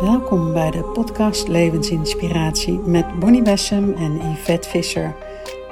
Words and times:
Welkom 0.00 0.52
bij 0.52 0.70
de 0.70 0.90
podcast 0.92 1.48
Levensinspiratie 1.48 2.78
met 2.78 3.18
Bonnie 3.18 3.42
Bessem 3.42 3.92
en 3.92 4.30
Yvette 4.30 4.68
Visser. 4.68 5.16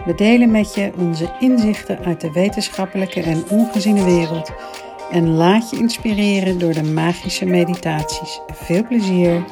We 0.06 0.14
delen 0.14 0.50
met 0.50 0.74
je 0.74 0.92
onze 0.98 1.36
inzichten 1.40 1.98
uit 1.98 2.20
de 2.20 2.32
wetenschappelijke 2.32 3.20
en 3.22 3.48
ongeziene 3.48 4.04
wereld 4.04 4.52
en 5.10 5.28
laat 5.28 5.70
je 5.70 5.76
inspireren 5.76 6.58
door 6.58 6.72
de 6.72 6.82
magische 6.82 7.46
meditaties. 7.46 8.40
Veel 8.46 8.86
plezier! 8.86 9.44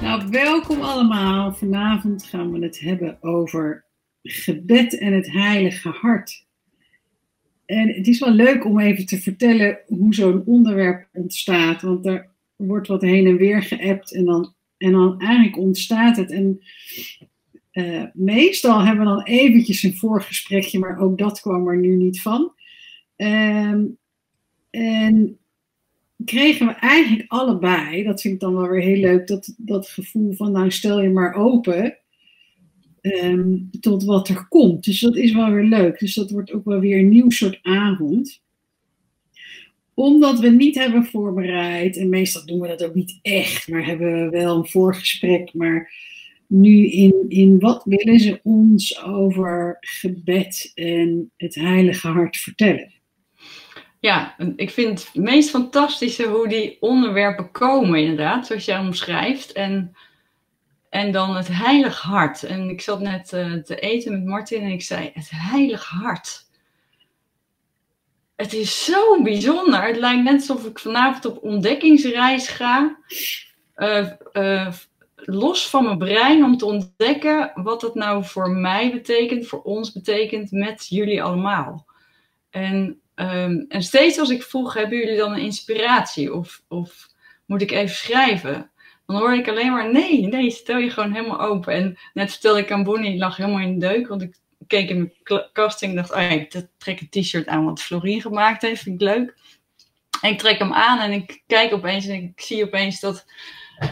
Nou, 0.00 0.28
welkom 0.30 0.80
allemaal. 0.80 1.52
Vanavond 1.52 2.24
gaan 2.24 2.52
we 2.52 2.64
het 2.64 2.80
hebben 2.80 3.18
over 3.20 3.84
gebed 4.22 4.98
en 4.98 5.12
het 5.12 5.32
heilige 5.32 5.88
hart. 5.88 6.46
En 7.66 7.88
het 7.88 8.06
is 8.06 8.18
wel 8.18 8.32
leuk 8.32 8.64
om 8.64 8.78
even 8.78 9.06
te 9.06 9.18
vertellen 9.18 9.78
hoe 9.86 10.14
zo'n 10.14 10.42
onderwerp 10.44 11.08
ontstaat, 11.12 11.82
want 11.82 12.06
er 12.06 12.32
wordt 12.56 12.88
wat 12.88 13.02
heen 13.02 13.26
en 13.26 13.36
weer 13.36 13.62
geappt 13.62 14.14
en 14.14 14.24
dan, 14.24 14.54
en 14.76 14.92
dan 14.92 15.20
eigenlijk 15.20 15.58
ontstaat 15.58 16.16
het. 16.16 16.30
En 16.30 16.60
uh, 17.72 18.04
meestal 18.12 18.84
hebben 18.84 19.04
we 19.04 19.10
dan 19.10 19.22
eventjes 19.22 19.82
een 19.82 19.96
voorgesprekje, 19.96 20.78
maar 20.78 20.98
ook 20.98 21.18
dat 21.18 21.40
kwam 21.40 21.68
er 21.68 21.78
nu 21.78 21.96
niet 21.96 22.20
van. 22.20 22.52
Um, 23.16 23.98
en 24.70 25.38
kregen 26.24 26.66
we 26.66 26.72
eigenlijk 26.72 27.24
allebei, 27.30 28.02
dat 28.02 28.20
vind 28.20 28.34
ik 28.34 28.40
dan 28.40 28.54
wel 28.54 28.68
weer 28.68 28.82
heel 28.82 29.00
leuk, 29.00 29.26
dat, 29.26 29.54
dat 29.56 29.88
gevoel 29.88 30.32
van 30.32 30.52
nou 30.52 30.70
stel 30.70 31.02
je 31.02 31.10
maar 31.10 31.34
open 31.34 31.98
um, 33.00 33.70
tot 33.80 34.04
wat 34.04 34.28
er 34.28 34.48
komt. 34.48 34.84
Dus 34.84 35.00
dat 35.00 35.16
is 35.16 35.32
wel 35.32 35.50
weer 35.50 35.64
leuk. 35.64 35.98
Dus 35.98 36.14
dat 36.14 36.30
wordt 36.30 36.52
ook 36.52 36.64
wel 36.64 36.80
weer 36.80 36.98
een 36.98 37.08
nieuw 37.08 37.30
soort 37.30 37.58
avond 37.62 38.42
omdat 39.94 40.38
we 40.38 40.48
niet 40.48 40.74
hebben 40.74 41.04
voorbereid, 41.04 41.96
en 41.96 42.08
meestal 42.08 42.46
doen 42.46 42.60
we 42.60 42.68
dat 42.68 42.84
ook 42.84 42.94
niet 42.94 43.18
echt, 43.22 43.68
maar 43.68 43.86
hebben 43.86 44.24
we 44.24 44.28
wel 44.28 44.56
een 44.56 44.68
voorgesprek, 44.68 45.54
maar 45.54 45.92
nu 46.46 46.90
in, 46.90 47.24
in 47.28 47.58
wat 47.58 47.84
willen 47.84 48.20
ze 48.20 48.40
ons 48.42 49.02
over 49.02 49.76
gebed 49.80 50.72
en 50.74 51.30
het 51.36 51.54
heilige 51.54 52.08
hart 52.08 52.36
vertellen? 52.36 52.92
Ja, 54.00 54.36
ik 54.56 54.70
vind 54.70 55.00
het 55.00 55.22
meest 55.24 55.50
fantastische 55.50 56.26
hoe 56.26 56.48
die 56.48 56.76
onderwerpen 56.80 57.50
komen, 57.50 58.00
inderdaad, 58.00 58.46
zoals 58.46 58.64
jij 58.64 58.78
omschrijft. 58.78 59.52
En, 59.52 59.96
en 60.88 61.12
dan 61.12 61.36
het 61.36 61.48
heilig 61.48 62.00
hart. 62.00 62.42
En 62.42 62.68
ik 62.68 62.80
zat 62.80 63.00
net 63.00 63.32
uh, 63.32 63.52
te 63.52 63.80
eten 63.80 64.12
met 64.12 64.24
Martin 64.24 64.60
en 64.60 64.70
ik 64.70 64.82
zei: 64.82 65.10
Het 65.12 65.30
heilig 65.30 65.84
hart 65.84 66.43
het 68.44 68.52
is 68.52 68.84
zo 68.84 69.22
bijzonder. 69.22 69.82
Het 69.82 69.96
lijkt 69.96 70.22
net 70.22 70.34
alsof 70.34 70.66
ik 70.66 70.78
vanavond 70.78 71.24
op 71.24 71.42
ontdekkingsreis 71.42 72.48
ga. 72.48 72.98
Uh, 73.76 74.08
uh, 74.32 74.72
los 75.16 75.70
van 75.70 75.84
mijn 75.84 75.98
brein 75.98 76.44
om 76.44 76.56
te 76.56 76.66
ontdekken 76.66 77.52
wat 77.54 77.82
het 77.82 77.94
nou 77.94 78.24
voor 78.24 78.50
mij 78.50 78.92
betekent, 78.92 79.46
voor 79.46 79.62
ons 79.62 79.92
betekent, 79.92 80.50
met 80.50 80.86
jullie 80.88 81.22
allemaal. 81.22 81.86
En, 82.50 83.00
um, 83.14 83.64
en 83.68 83.82
steeds 83.82 84.18
als 84.18 84.30
ik 84.30 84.42
vroeg, 84.42 84.74
hebben 84.74 84.98
jullie 84.98 85.16
dan 85.16 85.32
een 85.32 85.40
inspiratie? 85.40 86.34
Of, 86.34 86.62
of 86.68 87.08
moet 87.46 87.62
ik 87.62 87.70
even 87.70 87.96
schrijven? 87.96 88.70
Dan 89.06 89.16
hoor 89.16 89.34
ik 89.34 89.48
alleen 89.48 89.72
maar, 89.72 89.92
nee, 89.92 90.26
nee, 90.26 90.50
stel 90.50 90.78
je 90.78 90.90
gewoon 90.90 91.12
helemaal 91.12 91.40
open. 91.40 91.72
En 91.72 91.98
net 92.12 92.30
vertelde 92.30 92.60
ik 92.60 92.72
aan 92.72 92.84
Bonnie, 92.84 93.12
ik 93.12 93.20
lag 93.20 93.36
helemaal 93.36 93.60
in 93.60 93.78
de 93.78 93.86
deuk, 93.86 94.08
want 94.08 94.22
ik 94.22 94.36
keek 94.66 94.88
in 94.88 95.12
mijn 95.24 95.46
casting 95.52 95.90
en 95.90 95.96
dacht, 95.96 96.12
oh 96.12 96.20
ja, 96.20 96.28
ik 96.28 96.66
trek 96.76 97.00
een 97.00 97.22
t-shirt 97.22 97.46
aan 97.46 97.64
wat 97.64 97.82
Florien 97.82 98.20
gemaakt 98.20 98.62
heeft, 98.62 98.82
vind 98.82 99.00
ik 99.02 99.08
leuk. 99.08 99.34
En 100.20 100.30
ik 100.30 100.38
trek 100.38 100.58
hem 100.58 100.72
aan 100.72 100.98
en 100.98 101.12
ik 101.12 101.42
kijk 101.46 101.72
opeens 101.72 102.06
en 102.06 102.22
ik 102.22 102.40
zie 102.40 102.64
opeens 102.64 103.00
dat 103.00 103.26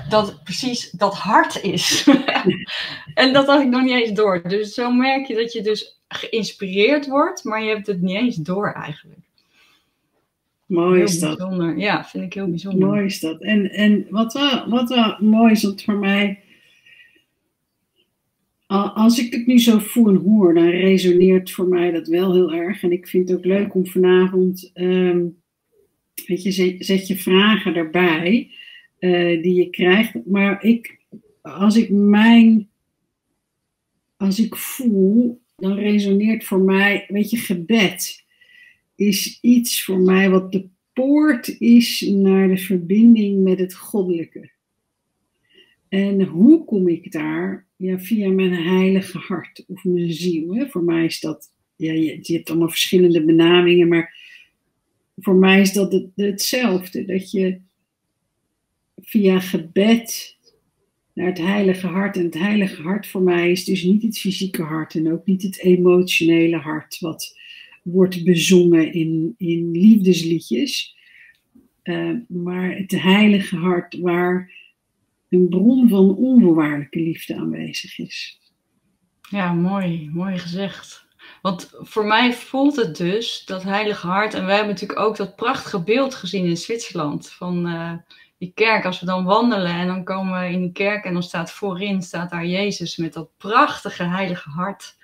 dat 0.09 0.45
precies 0.45 0.91
dat 0.91 1.15
hart 1.15 1.63
is. 1.63 2.09
en 3.15 3.33
dat 3.33 3.47
had 3.47 3.61
ik 3.61 3.69
nog 3.69 3.83
niet 3.83 4.03
eens 4.03 4.13
door. 4.13 4.49
Dus 4.49 4.75
zo 4.75 4.91
merk 4.91 5.27
je 5.27 5.35
dat 5.35 5.53
je 5.53 5.63
dus 5.63 6.01
geïnspireerd 6.09 7.07
wordt, 7.07 7.45
maar 7.45 7.63
je 7.63 7.69
hebt 7.69 7.87
het 7.87 8.01
niet 8.01 8.17
eens 8.17 8.37
door 8.37 8.73
eigenlijk. 8.73 9.21
Mooi 10.67 11.03
is 11.03 11.19
dat. 11.19 11.39
Bijzonder. 11.39 11.79
Ja, 11.79 12.05
vind 12.05 12.25
ik 12.25 12.33
heel 12.33 12.49
bijzonder. 12.49 12.89
Mooi 12.89 13.05
is 13.05 13.21
dat. 13.21 13.41
En, 13.41 13.71
en 13.71 14.07
wat, 14.11 14.33
wel, 14.33 14.69
wat 14.69 14.89
wel 14.89 15.17
mooi 15.21 15.53
is, 15.53 15.63
want 15.63 15.83
voor 15.83 15.95
mij 15.95 16.43
als 18.81 19.19
ik 19.19 19.33
het 19.33 19.47
nu 19.47 19.59
zo 19.59 19.79
voel 19.79 20.09
en 20.09 20.17
hoor, 20.17 20.55
dan 20.55 20.69
resoneert 20.69 21.51
voor 21.51 21.69
mij 21.69 21.91
dat 21.91 22.07
wel 22.07 22.33
heel 22.33 22.53
erg. 22.53 22.83
En 22.83 22.93
ik 22.93 23.09
vind 23.09 23.29
het 23.29 23.39
ook 23.39 23.45
leuk 23.45 23.75
om 23.75 23.87
vanavond, 23.87 24.71
um, 24.75 25.43
weet 26.27 26.43
je, 26.43 26.77
zet, 26.79 27.07
je 27.07 27.17
vragen 27.17 27.75
erbij 27.75 28.51
uh, 28.99 29.43
die 29.43 29.55
je 29.55 29.71
krijgt. 29.71 30.27
Maar 30.27 30.65
ik, 30.65 30.99
als 31.41 31.77
ik 31.77 31.91
mijn, 31.91 32.69
als 34.17 34.39
ik 34.39 34.57
voel, 34.57 35.43
dan 35.57 35.75
resoneert 35.75 36.45
voor 36.45 36.61
mij, 36.61 37.05
weet 37.09 37.31
je, 37.31 37.37
gebed 37.37 38.25
is 38.95 39.39
iets 39.41 39.85
voor 39.85 39.99
mij 39.99 40.31
wat 40.31 40.53
de 40.53 40.69
poort 40.93 41.61
is 41.61 42.01
naar 42.01 42.49
de 42.49 42.59
verbinding 42.59 43.43
met 43.43 43.59
het 43.59 43.75
goddelijke. 43.75 44.52
En 45.93 46.23
hoe 46.23 46.65
kom 46.65 46.89
ik 46.89 47.13
daar? 47.13 47.67
Ja, 47.77 47.99
via 47.99 48.31
mijn 48.31 48.53
heilige 48.53 49.19
hart 49.19 49.65
of 49.67 49.85
mijn 49.85 50.13
ziel. 50.13 50.55
Hè? 50.55 50.69
Voor 50.69 50.83
mij 50.83 51.05
is 51.05 51.21
dat, 51.21 51.53
ja, 51.77 51.93
je, 51.93 52.21
hebt 52.23 52.51
allemaal 52.51 52.69
verschillende 52.69 53.25
benamingen, 53.25 53.89
maar 53.89 54.15
voor 55.17 55.35
mij 55.35 55.61
is 55.61 55.73
dat 55.73 55.93
het, 55.93 56.07
hetzelfde. 56.15 57.05
Dat 57.05 57.31
je 57.31 57.61
via 59.01 59.41
gebed 59.41 60.37
naar 61.13 61.27
het 61.27 61.39
heilige 61.39 61.87
hart. 61.87 62.17
En 62.17 62.25
het 62.25 62.39
heilige 62.39 62.83
hart 62.83 63.07
voor 63.07 63.23
mij 63.23 63.51
is 63.51 63.65
dus 63.65 63.83
niet 63.83 64.03
het 64.03 64.19
fysieke 64.19 64.63
hart 64.63 64.95
en 64.95 65.13
ook 65.13 65.27
niet 65.27 65.43
het 65.43 65.59
emotionele 65.59 66.57
hart, 66.57 66.99
wat 67.01 67.39
wordt 67.83 68.25
bezongen 68.25 68.93
in, 68.93 69.35
in 69.39 69.71
liefdesliedjes. 69.71 70.97
Uh, 71.85 72.17
maar 72.29 72.77
het 72.77 72.91
heilige 72.91 73.57
hart 73.57 73.99
waar 73.99 74.61
een 75.33 75.49
bron 75.49 75.89
van 75.89 76.17
onvoorwaardelijke 76.17 77.01
liefde 77.01 77.37
aanwezig 77.37 77.99
is. 77.99 78.41
Ja, 79.31 79.53
mooi, 79.53 80.11
mooi 80.13 80.39
gezegd. 80.39 81.07
Want 81.43 81.71
voor 81.79 82.07
mij 82.07 82.33
voelt 82.33 82.77
het 82.77 82.97
dus, 82.97 83.45
dat 83.45 83.63
heilige 83.63 84.07
hart, 84.07 84.35
en 84.35 84.45
wij 84.47 84.55
hebben 84.55 84.73
natuurlijk 84.73 85.01
ook 85.01 85.17
dat 85.17 85.37
prachtige 85.37 85.83
beeld 85.83 86.15
gezien 86.15 86.45
in 86.45 86.57
Zwitserland 86.57 87.31
van 87.31 87.67
uh, 87.67 87.93
die 88.39 88.53
kerk. 88.55 88.85
Als 88.85 89.01
we 89.01 89.07
dan 89.07 89.25
wandelen 89.25 89.73
en 89.73 89.87
dan 89.87 90.05
komen 90.05 90.41
we 90.41 90.53
in 90.53 90.61
die 90.61 90.73
kerk 90.73 91.05
en 91.05 91.13
dan 91.13 91.23
staat 91.23 91.53
voorin, 91.53 92.03
staat 92.03 92.31
daar 92.31 92.47
Jezus 92.47 92.97
met 92.97 93.13
dat 93.13 93.29
prachtige 93.37 94.05
heilige 94.05 94.49
hart 94.49 94.97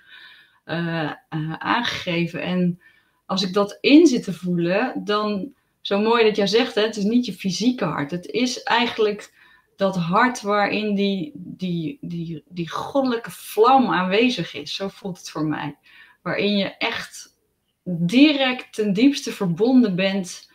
uh, 0.65 1.11
uh, 1.29 1.53
aangegeven. 1.57 2.41
En 2.41 2.81
als 3.25 3.43
ik 3.43 3.53
dat 3.53 3.77
in 3.81 4.07
zit 4.07 4.23
te 4.23 4.33
voelen, 4.33 5.01
dan, 5.03 5.53
zo 5.81 5.99
mooi 5.99 6.23
dat 6.23 6.35
jij 6.35 6.47
zegt, 6.47 6.75
hè, 6.75 6.81
het 6.81 6.97
is 6.97 7.03
niet 7.03 7.25
je 7.25 7.33
fysieke 7.33 7.85
hart. 7.85 8.11
Het 8.11 8.25
is 8.25 8.63
eigenlijk 8.63 9.33
dat 9.79 9.95
hart 9.95 10.41
waarin 10.41 10.95
die, 10.95 11.31
die, 11.35 11.97
die, 12.01 12.43
die 12.47 12.69
goddelijke 12.69 13.31
vlam 13.31 13.89
aanwezig 13.89 14.53
is. 14.53 14.75
Zo 14.75 14.87
voelt 14.87 15.17
het 15.17 15.29
voor 15.29 15.45
mij. 15.45 15.77
Waarin 16.21 16.57
je 16.57 16.77
echt 16.77 17.37
direct 17.83 18.73
ten 18.73 18.93
diepste 18.93 19.31
verbonden 19.31 19.95
bent 19.95 20.51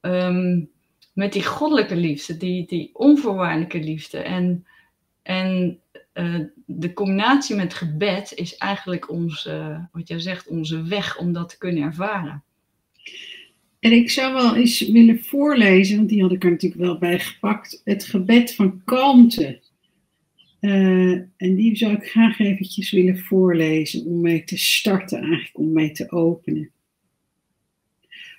um, 0.00 0.70
met 1.12 1.32
die 1.32 1.44
goddelijke 1.44 1.96
liefde, 1.96 2.36
die, 2.36 2.66
die 2.66 2.90
onvoorwaardelijke 2.92 3.78
liefde. 3.80 4.18
En, 4.18 4.66
en 5.22 5.80
uh, 6.14 6.44
de 6.66 6.92
combinatie 6.92 7.56
met 7.56 7.74
gebed 7.74 8.32
is 8.34 8.56
eigenlijk 8.56 9.10
onze, 9.10 9.88
wat 9.92 10.08
jij 10.08 10.18
zegt, 10.18 10.48
onze 10.48 10.82
weg 10.82 11.18
om 11.18 11.32
dat 11.32 11.48
te 11.48 11.58
kunnen 11.58 11.82
ervaren. 11.82 12.44
En 13.80 13.92
ik 13.92 14.10
zou 14.10 14.32
wel 14.32 14.56
eens 14.56 14.88
willen 14.88 15.20
voorlezen, 15.24 15.96
want 15.96 16.08
die 16.08 16.22
had 16.22 16.32
ik 16.32 16.44
er 16.44 16.50
natuurlijk 16.50 16.80
wel 16.80 16.98
bij 16.98 17.18
gepakt, 17.18 17.80
het 17.84 18.04
gebed 18.04 18.54
van 18.54 18.82
kalmte. 18.84 19.60
Uh, 20.60 21.12
en 21.36 21.54
die 21.54 21.76
zou 21.76 21.92
ik 21.92 22.04
graag 22.04 22.38
eventjes 22.38 22.90
willen 22.90 23.18
voorlezen 23.18 24.04
om 24.06 24.20
mee 24.20 24.44
te 24.44 24.58
starten, 24.58 25.18
eigenlijk 25.18 25.58
om 25.58 25.72
mee 25.72 25.92
te 25.92 26.10
openen. 26.10 26.70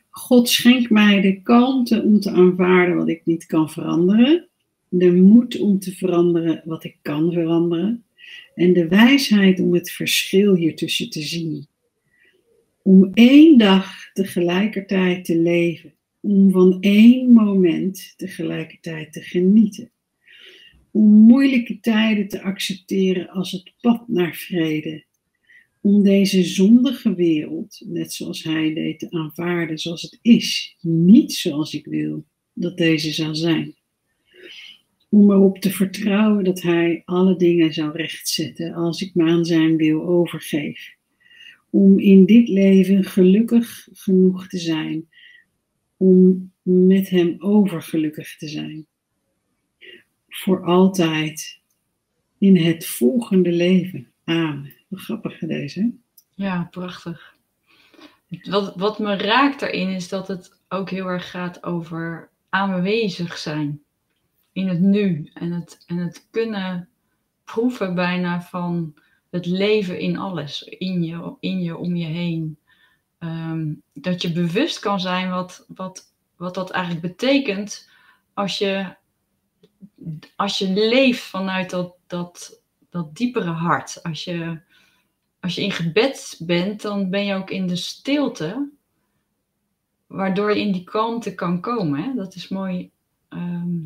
God 0.10 0.50
schenkt 0.50 0.90
mij 0.90 1.22
de 1.22 1.42
kalmte 1.42 2.04
om 2.04 2.20
te 2.20 2.32
aanvaarden 2.32 2.96
wat 2.96 3.10
ik 3.10 3.22
niet 3.26 3.46
kan 3.46 3.70
veranderen, 3.70 4.48
de 4.90 5.12
moed 5.12 5.60
om 5.60 5.80
te 5.80 5.96
veranderen 5.96 6.62
wat 6.66 6.84
ik 6.84 6.98
kan 7.02 7.32
veranderen 7.32 8.04
en 8.56 8.74
de 8.74 8.88
wijsheid 8.88 9.60
om 9.60 9.74
het 9.74 9.92
verschil 9.92 10.56
hiertussen 10.56 11.10
te 11.10 11.22
zien 11.22 11.68
om 12.84 13.12
één 13.14 13.58
dag 13.58 14.12
tegelijkertijd 14.14 15.26
te 15.26 15.38
leven, 15.38 15.94
om 16.20 16.52
van 16.52 16.78
één 16.80 17.32
moment 17.32 18.14
tegelijkertijd 18.18 19.14
te 19.14 19.22
genieten, 19.22 19.92
om 20.92 21.12
moeilijke 21.12 21.80
tijden 21.80 22.28
te 22.28 22.42
accepteren 22.42 23.30
als 23.30 23.52
het 23.52 23.74
pad 23.82 24.08
naar 24.08 24.36
vrede, 24.36 25.06
om 25.82 26.04
deze 26.04 26.44
zondige 26.44 27.16
wereld, 27.16 27.82
net 27.86 28.14
zoals 28.14 28.44
hij 28.44 28.74
deed, 28.74 29.00
te 29.00 29.12
aanvaarden 29.12 29.78
zoals 29.78 30.02
het 30.02 30.20
is, 30.22 30.76
niet 30.82 31.34
zoals 31.34 31.74
ik 31.74 31.86
wil 31.86 32.26
dat 32.54 32.78
deze 32.78 33.12
zal 33.12 33.36
zijn. 33.36 33.76
om 35.10 35.32
erop 35.32 35.58
te 35.60 35.72
vertrouwen 35.72 36.44
dat 36.44 36.62
Hij 36.62 37.02
alle 37.06 37.36
dingen 37.36 37.74
zal 37.74 37.96
rechtzetten 37.96 38.74
als 38.74 39.02
ik 39.02 39.16
me 39.16 39.24
aan 39.24 39.46
Zijn 39.46 39.76
wil 39.76 40.04
overgeef. 40.04 41.00
Om 41.72 42.00
in 42.00 42.26
dit 42.26 42.48
leven 42.48 43.04
gelukkig 43.04 43.88
genoeg 43.92 44.48
te 44.48 44.58
zijn, 44.58 45.10
om 45.98 46.52
met 46.62 47.10
Hem 47.10 47.36
overgelukkig 47.38 48.38
te 48.38 48.48
zijn. 48.48 48.86
Voor 50.28 50.64
altijd 50.64 51.60
in 52.38 52.58
het 52.58 52.86
volgende 52.86 53.52
leven. 53.52 54.12
Amen. 54.24 54.74
Wat 54.88 55.00
grappig 55.00 55.40
deze. 55.40 55.92
Ja, 56.36 56.68
prachtig. 56.72 57.36
Wat, 58.42 58.76
wat 58.76 59.00
me 59.00 59.16
raakt 59.16 59.60
daarin 59.60 59.90
is 59.90 60.10
dat 60.10 60.28
het 60.28 60.60
ook 60.70 60.90
heel 60.90 61.06
erg 61.06 61.30
gaat 61.30 61.64
over 61.64 62.30
aanwezig 62.50 63.38
zijn 63.38 63.82
in 64.52 64.68
het 64.68 64.80
nu 64.80 65.30
en 65.34 65.52
het, 65.52 65.84
en 65.88 65.98
het 65.98 66.28
kunnen 66.32 66.90
proeven 67.44 67.96
bijna 67.96 68.42
van 68.42 68.94
het 69.32 69.46
leven 69.46 70.00
in 70.00 70.18
alles, 70.18 70.64
in 70.64 71.04
je, 71.04 71.36
in 71.40 71.62
je 71.62 71.78
om 71.78 71.96
je 71.96 72.06
heen. 72.06 72.58
Ehm, 73.18 73.74
dat 73.94 74.22
je 74.22 74.32
bewust 74.32 74.80
kan 74.80 75.00
zijn 75.00 75.30
wat, 75.30 75.66
wat, 75.68 76.14
wat 76.36 76.56
dat 76.56 76.72
eigenlijk 76.72 77.08
betekent 77.08 77.90
als 78.34 78.58
je, 78.58 78.96
als 80.36 80.58
je 80.58 80.70
leeft 80.70 81.22
vanuit 81.22 81.70
dat, 81.70 81.96
dat, 82.08 82.62
dat 82.90 83.16
diepere 83.16 83.50
hart. 83.52 84.04
Als 84.04 84.24
je, 84.24 84.62
als 85.40 85.56
je 85.56 85.64
in 85.64 85.72
gebed 85.72 86.42
bent, 86.46 86.82
dan 86.82 87.10
ben 87.10 87.26
je 87.26 87.36
ook 87.36 87.50
in 87.50 87.68
de 87.68 87.76
stilte, 87.76 88.70
waardoor 90.08 90.50
je 90.50 90.62
in 90.62 90.72
die 90.72 90.84
kalmte 90.84 91.36
kan 91.36 91.62
komen. 91.62 92.04
Hè? 92.04 92.14
Dat 92.16 92.36
is 92.36 92.48
mooi. 92.48 92.92
Ehm, 93.30 93.78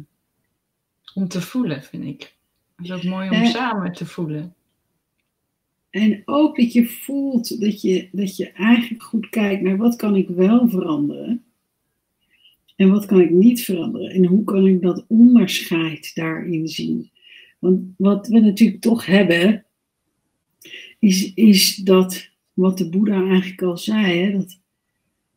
om 1.13 1.27
te 1.27 1.41
voelen, 1.41 1.83
vind 1.83 2.03
ik. 2.03 2.35
Het 2.75 2.85
is 2.85 2.91
ook 2.91 3.03
mooi 3.03 3.29
om 3.29 3.45
samen 3.45 3.93
te 3.93 4.05
voelen. 4.05 4.54
En 5.95 6.21
ook 6.25 6.57
dat 6.57 6.73
je 6.73 6.85
voelt 6.85 7.61
dat 7.61 7.81
je, 7.81 8.09
dat 8.11 8.35
je 8.37 8.51
eigenlijk 8.51 9.03
goed 9.03 9.29
kijkt 9.29 9.61
naar 9.61 9.77
wat 9.77 9.95
kan 9.95 10.15
ik 10.15 10.27
wel 10.27 10.69
veranderen. 10.69 11.43
En 12.75 12.89
wat 12.89 13.05
kan 13.05 13.21
ik 13.21 13.29
niet 13.29 13.63
veranderen? 13.63 14.11
En 14.11 14.25
hoe 14.25 14.43
kan 14.43 14.67
ik 14.67 14.81
dat 14.81 15.05
onderscheid 15.07 16.15
daarin 16.15 16.67
zien? 16.67 17.09
Want 17.59 17.81
wat 17.97 18.27
we 18.27 18.39
natuurlijk 18.39 18.81
toch 18.81 19.05
hebben, 19.05 19.65
is, 20.99 21.33
is 21.33 21.75
dat 21.75 22.29
wat 22.53 22.77
de 22.77 22.89
Boeddha 22.89 23.27
eigenlijk 23.27 23.61
al 23.61 23.77
zei, 23.77 24.17
hè, 24.19 24.31
dat 24.31 24.59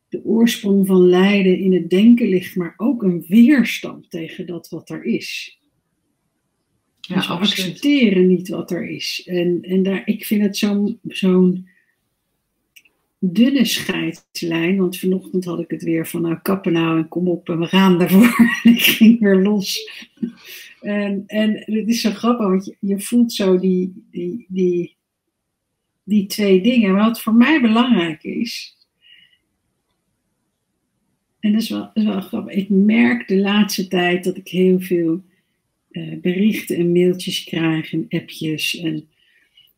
de 0.08 0.24
oorsprong 0.24 0.86
van 0.86 1.08
lijden 1.08 1.58
in 1.58 1.72
het 1.72 1.90
denken 1.90 2.28
ligt, 2.28 2.56
maar 2.56 2.74
ook 2.76 3.02
een 3.02 3.24
weerstand 3.28 4.10
tegen 4.10 4.46
dat 4.46 4.68
wat 4.68 4.90
er 4.90 5.04
is. 5.04 5.57
Ja, 7.08 7.14
dus 7.14 7.26
we 7.26 7.32
accepteren 7.32 8.26
niet 8.26 8.48
wat 8.48 8.70
er 8.70 8.88
is. 8.88 9.22
En, 9.26 9.62
en 9.62 9.82
daar, 9.82 10.02
ik 10.04 10.24
vind 10.24 10.42
het 10.42 10.56
zo'n 10.56 10.98
zo'n 11.02 11.68
dunne 13.18 13.64
scheidslijn. 13.64 14.76
Want 14.76 14.98
vanochtend 14.98 15.44
had 15.44 15.60
ik 15.60 15.70
het 15.70 15.82
weer 15.82 16.06
van 16.06 16.22
nou 16.22 16.38
kappen 16.42 16.72
nou 16.72 16.98
en 16.98 17.08
kom 17.08 17.28
op 17.28 17.48
en 17.48 17.58
we 17.58 17.66
gaan 17.66 17.98
daarvoor. 17.98 18.36
en 18.62 18.72
ik 18.72 18.82
ging 18.82 19.20
weer 19.20 19.36
los. 19.36 19.90
En, 20.80 21.24
en 21.26 21.54
het 21.54 21.88
is 21.88 22.00
zo 22.00 22.10
grappig, 22.10 22.46
want 22.46 22.64
je, 22.64 22.76
je 22.80 23.00
voelt 23.00 23.32
zo 23.32 23.58
die, 23.58 24.06
die, 24.10 24.46
die, 24.48 24.96
die 26.04 26.26
twee 26.26 26.60
dingen. 26.60 26.92
Maar 26.92 27.04
wat 27.04 27.20
voor 27.20 27.34
mij 27.34 27.60
belangrijk 27.60 28.22
is. 28.22 28.76
En 31.40 31.52
dat 31.52 31.62
is 31.62 31.68
wel, 31.68 31.80
dat 31.80 31.96
is 31.96 32.04
wel 32.04 32.20
grappig. 32.20 32.54
Ik 32.54 32.68
merk 32.68 33.28
de 33.28 33.38
laatste 33.38 33.88
tijd 33.88 34.24
dat 34.24 34.36
ik 34.36 34.48
heel 34.48 34.80
veel 34.80 35.22
berichten 36.20 36.76
en 36.76 36.92
mailtjes 36.92 37.44
krijgen, 37.44 38.06
appjes. 38.08 38.76
En 38.76 39.08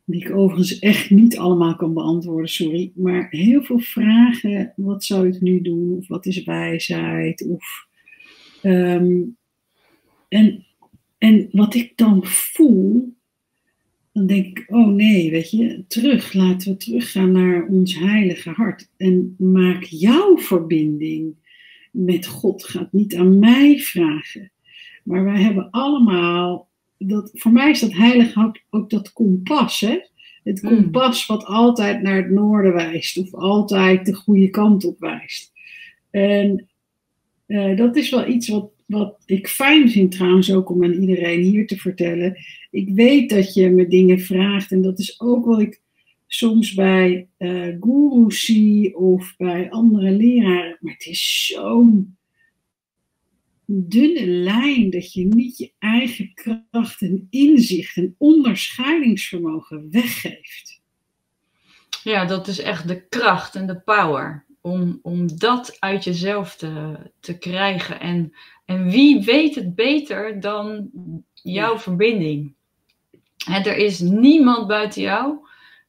die 0.05 0.25
ik 0.25 0.35
overigens 0.35 0.79
echt 0.79 1.11
niet 1.11 1.39
allemaal 1.39 1.77
kan 1.77 1.95
beantwoorden, 1.95 2.51
sorry. 2.51 2.93
Maar 2.95 3.29
heel 3.31 3.63
veel 3.63 3.79
vragen. 3.79 4.73
Wat 4.77 5.05
zou 5.05 5.29
ik 5.29 5.41
nu 5.41 5.61
doen? 5.61 5.97
Of 5.97 6.09
wat 6.09 6.27
is 6.27 6.45
wijsheid? 6.45 7.47
Of, 7.49 7.87
ehm, 8.63 9.23
en, 10.29 10.67
en 11.19 11.49
wat 11.53 11.75
ik 11.75 11.93
dan 11.97 12.25
voel, 12.25 13.15
dan 14.13 14.27
denk 14.27 14.59
ik, 14.59 14.65
oh 14.69 14.89
nee, 14.89 15.31
weet 15.31 15.51
je, 15.51 15.85
terug, 15.89 16.33
laten 16.33 16.73
we 16.73 16.77
teruggaan 16.77 17.33
naar 17.33 17.67
ons 17.67 17.99
heilige 17.99 18.51
hart. 18.51 18.91
En 18.97 19.35
maak 19.39 19.85
jouw 19.85 20.39
verbinding 20.39 21.35
met 21.93 22.27
God. 22.27 22.65
Gaat 22.65 22.93
niet 22.93 23.17
aan 23.17 23.39
mij 23.39 23.79
vragen. 23.79 24.51
Maar 25.11 25.25
wij 25.25 25.43
hebben 25.43 25.71
allemaal, 25.71 26.69
dat, 26.99 27.31
voor 27.33 27.53
mij 27.53 27.71
is 27.71 27.81
dat 27.81 27.93
heilige 27.93 28.53
ook 28.71 28.91
dat 28.91 29.13
kompas. 29.13 29.81
Hè? 29.81 29.99
Het 30.45 30.61
hmm. 30.61 30.71
kompas 30.71 31.27
wat 31.27 31.45
altijd 31.45 32.03
naar 32.03 32.17
het 32.17 32.31
noorden 32.31 32.73
wijst, 32.73 33.19
of 33.19 33.35
altijd 33.35 34.07
de 34.07 34.15
goede 34.15 34.51
kant 34.51 34.85
op 34.85 34.99
wijst. 34.99 35.53
En 36.11 36.69
uh, 37.47 37.77
dat 37.77 37.97
is 37.97 38.11
wel 38.11 38.29
iets 38.29 38.49
wat, 38.49 38.71
wat 38.87 39.23
ik 39.27 39.49
fijn 39.49 39.91
vind 39.91 40.13
trouwens 40.13 40.53
ook 40.53 40.71
om 40.71 40.85
aan 40.85 40.93
iedereen 40.93 41.41
hier 41.41 41.67
te 41.67 41.77
vertellen. 41.77 42.37
Ik 42.71 42.89
weet 42.89 43.31
dat 43.31 43.55
je 43.55 43.71
me 43.71 43.89
dingen 43.89 44.21
vraagt 44.21 44.73
en 44.73 44.83
dat 44.83 44.99
is 44.99 45.21
ook 45.21 45.45
wat 45.45 45.61
ik 45.61 45.81
soms 46.27 46.75
bij 46.75 47.29
uh, 47.39 47.77
gurus 47.81 48.45
zie 48.45 48.97
of 48.97 49.35
bij 49.37 49.71
andere 49.71 50.11
leraren. 50.11 50.77
Maar 50.81 50.93
het 50.93 51.07
is 51.07 51.47
zo'n 51.47 52.17
dunne 53.73 54.27
lijn 54.27 54.91
dat 54.91 55.13
je 55.13 55.25
niet 55.25 55.59
je 55.59 55.73
eigen 55.79 56.35
kracht 56.35 57.03
en 57.03 57.27
inzicht 57.31 57.97
en 57.97 58.15
onderscheidingsvermogen 58.19 59.91
weggeeft. 59.91 60.81
Ja, 62.03 62.25
dat 62.25 62.47
is 62.47 62.59
echt 62.59 62.89
de 62.89 63.09
kracht 63.09 63.55
en 63.55 63.67
de 63.67 63.81
power 63.81 64.47
om, 64.61 64.99
om 65.03 65.39
dat 65.39 65.77
uit 65.81 66.05
jezelf 66.05 66.57
te, 66.57 66.99
te 67.21 67.39
krijgen. 67.39 68.01
En, 68.01 68.33
en 68.65 68.91
wie 68.91 69.25
weet 69.25 69.55
het 69.55 69.75
beter 69.75 70.41
dan 70.41 70.91
jouw 71.35 71.79
verbinding? 71.79 72.55
er 73.47 73.77
is 73.77 74.01
niemand 74.01 74.67
buiten 74.67 75.03
jou 75.03 75.49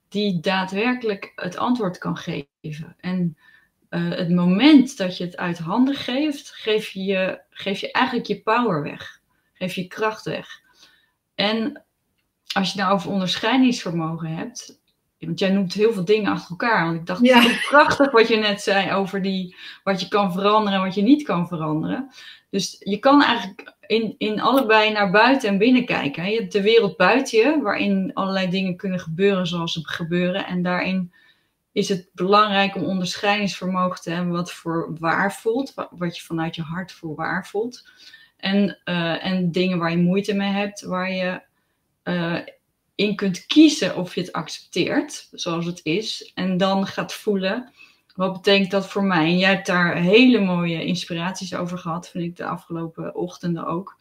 die 0.09 0.39
daadwerkelijk 0.39 1.31
het 1.35 1.57
antwoord 1.57 1.97
kan 1.97 2.17
geven. 2.17 2.95
En 2.97 3.37
uh, 3.91 4.09
het 4.09 4.29
moment 4.29 4.97
dat 4.97 5.17
je 5.17 5.23
het 5.23 5.37
uit 5.37 5.57
handen 5.57 5.95
geeft, 5.95 6.49
geef 6.49 6.89
je, 6.89 7.41
geef 7.49 7.79
je 7.79 7.91
eigenlijk 7.91 8.27
je 8.27 8.41
power 8.41 8.83
weg. 8.83 9.19
Geef 9.53 9.73
je 9.73 9.87
kracht 9.87 10.25
weg. 10.25 10.47
En 11.35 11.83
als 12.53 12.73
je 12.73 12.79
nou 12.79 12.93
over 12.93 13.11
onderscheidingsvermogen 13.11 14.35
hebt, 14.35 14.79
want 15.19 15.39
jij 15.39 15.51
noemt 15.51 15.73
heel 15.73 15.93
veel 15.93 16.05
dingen 16.05 16.31
achter 16.31 16.49
elkaar. 16.49 16.85
Want 16.85 16.99
ik 16.99 17.05
dacht, 17.05 17.21
ja. 17.21 17.41
het 17.41 17.65
prachtig 17.69 18.11
wat 18.11 18.27
je 18.27 18.37
net 18.37 18.61
zei 18.61 18.93
over 18.93 19.21
die, 19.21 19.55
wat 19.83 20.01
je 20.01 20.07
kan 20.07 20.31
veranderen 20.33 20.79
en 20.79 20.85
wat 20.85 20.95
je 20.95 21.01
niet 21.01 21.23
kan 21.23 21.47
veranderen. 21.47 22.09
Dus 22.49 22.75
je 22.79 22.97
kan 22.97 23.23
eigenlijk 23.23 23.75
in, 23.87 24.15
in 24.17 24.41
allebei 24.41 24.91
naar 24.91 25.11
buiten 25.11 25.49
en 25.49 25.57
binnen 25.57 25.85
kijken. 25.85 26.31
Je 26.31 26.39
hebt 26.39 26.51
de 26.51 26.61
wereld 26.61 26.97
buiten 26.97 27.39
je, 27.39 27.61
waarin 27.61 28.11
allerlei 28.13 28.49
dingen 28.49 28.75
kunnen 28.75 28.99
gebeuren 28.99 29.47
zoals 29.47 29.73
ze 29.73 29.79
gebeuren. 29.83 30.45
En 30.45 30.61
daarin 30.61 31.13
is 31.71 31.89
het 31.89 32.09
belangrijk 32.13 32.75
om 32.75 32.83
onderscheidingsvermogen 32.83 34.01
te 34.01 34.11
hebben 34.11 34.33
wat 34.33 34.51
voor 34.51 34.95
waar 34.99 35.33
voelt, 35.33 35.73
wat 35.91 36.17
je 36.17 36.23
vanuit 36.23 36.55
je 36.55 36.61
hart 36.61 36.91
voor 36.91 37.15
waar 37.15 37.47
voelt. 37.47 37.89
En, 38.37 38.79
uh, 38.85 39.25
en 39.25 39.51
dingen 39.51 39.77
waar 39.77 39.91
je 39.91 39.97
moeite 39.97 40.33
mee 40.33 40.51
hebt, 40.51 40.81
waar 40.81 41.11
je 41.11 41.41
uh, 42.03 42.39
in 42.95 43.15
kunt 43.15 43.45
kiezen 43.45 43.95
of 43.95 44.15
je 44.15 44.21
het 44.21 44.31
accepteert 44.31 45.27
zoals 45.31 45.65
het 45.65 45.79
is. 45.83 46.31
En 46.35 46.57
dan 46.57 46.87
gaat 46.87 47.13
voelen, 47.13 47.71
wat 48.15 48.33
betekent 48.33 48.71
dat 48.71 48.87
voor 48.87 49.03
mij? 49.03 49.25
En 49.25 49.37
jij 49.37 49.53
hebt 49.53 49.65
daar 49.65 49.95
hele 49.95 50.39
mooie 50.39 50.85
inspiraties 50.85 51.55
over 51.55 51.77
gehad, 51.77 52.09
vind 52.09 52.23
ik 52.23 52.35
de 52.35 52.45
afgelopen 52.45 53.15
ochtenden 53.15 53.65
ook. 53.65 53.99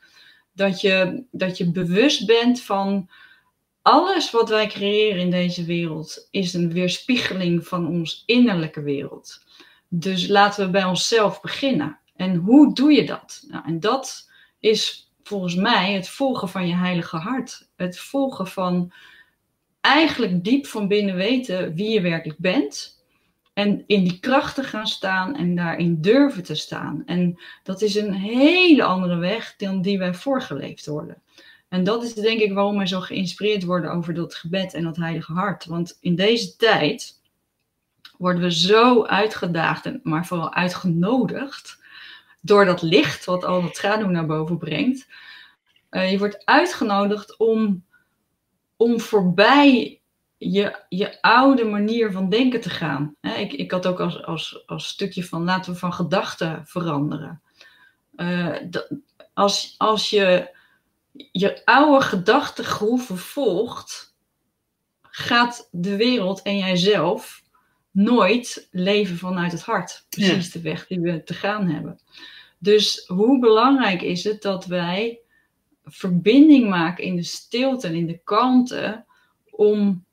Dat 0.53 0.81
je, 0.81 1.25
dat 1.31 1.57
je 1.57 1.71
bewust 1.71 2.27
bent 2.27 2.63
van 2.63 3.11
alles 3.91 4.31
wat 4.31 4.49
wij 4.49 4.67
creëren 4.67 5.21
in 5.21 5.31
deze 5.31 5.65
wereld 5.65 6.29
is 6.31 6.55
een 6.55 6.73
weerspiegeling 6.73 7.67
van 7.67 7.87
ons 7.87 8.23
innerlijke 8.27 8.83
wereld. 8.83 9.45
Dus 9.89 10.29
laten 10.29 10.65
we 10.65 10.71
bij 10.71 10.85
onszelf 10.85 11.41
beginnen. 11.41 11.99
En 12.17 12.35
hoe 12.35 12.75
doe 12.75 12.93
je 12.93 13.07
dat? 13.07 13.45
Nou, 13.49 13.65
en 13.67 13.81
dat 13.81 14.31
is 14.61 15.11
volgens 15.23 15.55
mij 15.55 15.93
het 15.93 16.09
volgen 16.09 16.49
van 16.49 16.69
je 16.69 16.75
heilige 16.75 17.17
hart. 17.17 17.69
Het 17.77 17.99
volgen 17.99 18.47
van 18.47 18.93
eigenlijk 19.81 20.45
diep 20.45 20.67
van 20.67 20.89
binnen 20.89 21.15
weten 21.15 21.75
wie 21.75 21.91
je 21.91 22.01
werkelijk 22.01 22.39
bent. 22.39 23.05
En 23.53 23.85
in 23.87 24.05
die 24.05 24.19
krachten 24.21 24.65
gaan 24.65 24.87
staan 24.87 25.37
en 25.37 25.55
daarin 25.55 26.01
durven 26.01 26.43
te 26.43 26.55
staan. 26.55 27.03
En 27.07 27.41
dat 27.63 27.83
is 27.83 27.95
een 27.95 28.13
hele 28.13 28.83
andere 28.83 29.17
weg 29.17 29.55
dan 29.57 29.83
die 29.83 29.99
wij 29.99 30.15
voorgeleefd 30.15 30.87
worden. 30.87 31.23
En 31.71 31.85
dat 31.85 32.03
is 32.03 32.15
denk 32.15 32.41
ik 32.41 32.53
waarom 32.53 32.77
wij 32.77 32.87
zo 32.87 33.01
geïnspireerd 33.01 33.65
worden 33.65 33.93
over 33.93 34.15
dat 34.15 34.35
gebed 34.35 34.75
en 34.75 34.85
dat 34.85 34.97
heilige 34.97 35.33
hart. 35.33 35.65
Want 35.65 35.99
in 36.01 36.15
deze 36.15 36.57
tijd 36.57 37.21
worden 38.19 38.43
we 38.43 38.53
zo 38.53 39.05
uitgedaagd, 39.05 40.05
maar 40.05 40.27
vooral 40.27 40.55
uitgenodigd 40.55 41.79
door 42.41 42.65
dat 42.65 42.83
licht 42.83 43.25
wat 43.25 43.45
al 43.45 43.63
dat 43.63 43.77
schaduw 43.77 44.09
naar 44.09 44.27
boven 44.27 44.59
brengt. 44.59 45.07
je 45.91 46.19
wordt 46.19 46.45
uitgenodigd 46.45 47.37
om, 47.37 47.85
om 48.77 49.01
voorbij 49.01 50.01
je, 50.37 50.79
je 50.89 51.23
oude 51.23 51.65
manier 51.65 52.13
van 52.13 52.29
denken 52.29 52.61
te 52.61 52.71
gaan. 52.71 53.15
ik, 53.21 53.53
ik 53.53 53.71
had 53.71 53.87
ook 53.87 54.01
als, 54.01 54.25
als, 54.25 54.63
als 54.67 54.89
stukje 54.89 55.25
van 55.25 55.45
laten 55.45 55.73
we 55.73 55.79
van 55.79 55.93
gedachten 55.93 56.67
veranderen. 56.67 57.43
als, 59.35 59.75
als 59.79 60.11
je 60.11 60.59
je 61.13 61.65
oude 61.65 62.05
gedachtegroeven 62.05 63.19
volgt, 63.19 64.17
gaat 65.03 65.69
de 65.71 65.97
wereld 65.97 66.43
en 66.43 66.59
jijzelf 66.59 67.43
nooit 67.91 68.69
leven 68.71 69.17
vanuit 69.17 69.53
het 69.53 69.63
hart. 69.63 70.07
Precies 70.09 70.51
de 70.51 70.61
weg 70.61 70.87
die 70.87 71.01
we 71.01 71.23
te 71.23 71.35
gaan 71.35 71.69
hebben. 71.69 72.01
Dus 72.59 73.05
hoe 73.07 73.39
belangrijk 73.39 74.03
is 74.03 74.25
het 74.25 74.43
dat 74.43 74.67
wij 74.67 75.21
verbinding 75.85 76.69
maken 76.69 77.05
in 77.05 77.17
de 77.17 77.23
stilte 77.23 77.87
en 77.87 77.95
in 77.95 78.07
de 78.07 78.21
kalmte 78.25 79.05
om 79.51 80.05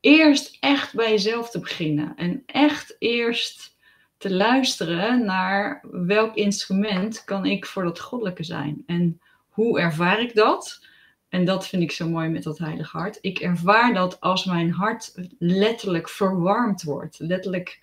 eerst 0.00 0.56
echt 0.60 0.94
bij 0.94 1.10
jezelf 1.10 1.50
te 1.50 1.60
beginnen 1.60 2.16
en 2.16 2.42
echt 2.46 2.96
eerst 2.98 3.76
te 4.18 4.34
luisteren 4.34 5.24
naar 5.24 5.84
welk 5.90 6.34
instrument 6.34 7.24
kan 7.24 7.46
ik 7.46 7.66
voor 7.66 7.82
dat 7.82 8.00
goddelijke 8.00 8.44
zijn 8.44 8.82
en 8.86 9.20
hoe 9.54 9.80
ervaar 9.80 10.20
ik 10.20 10.34
dat? 10.34 10.86
En 11.28 11.44
dat 11.44 11.66
vind 11.66 11.82
ik 11.82 11.92
zo 11.92 12.08
mooi 12.08 12.28
met 12.28 12.42
dat 12.42 12.58
heilige 12.58 12.96
hart. 12.96 13.18
Ik 13.20 13.38
ervaar 13.38 13.94
dat 13.94 14.20
als 14.20 14.44
mijn 14.44 14.72
hart 14.72 15.14
letterlijk 15.38 16.08
verwarmd 16.08 16.82
wordt. 16.82 17.18
Letterlijk 17.18 17.80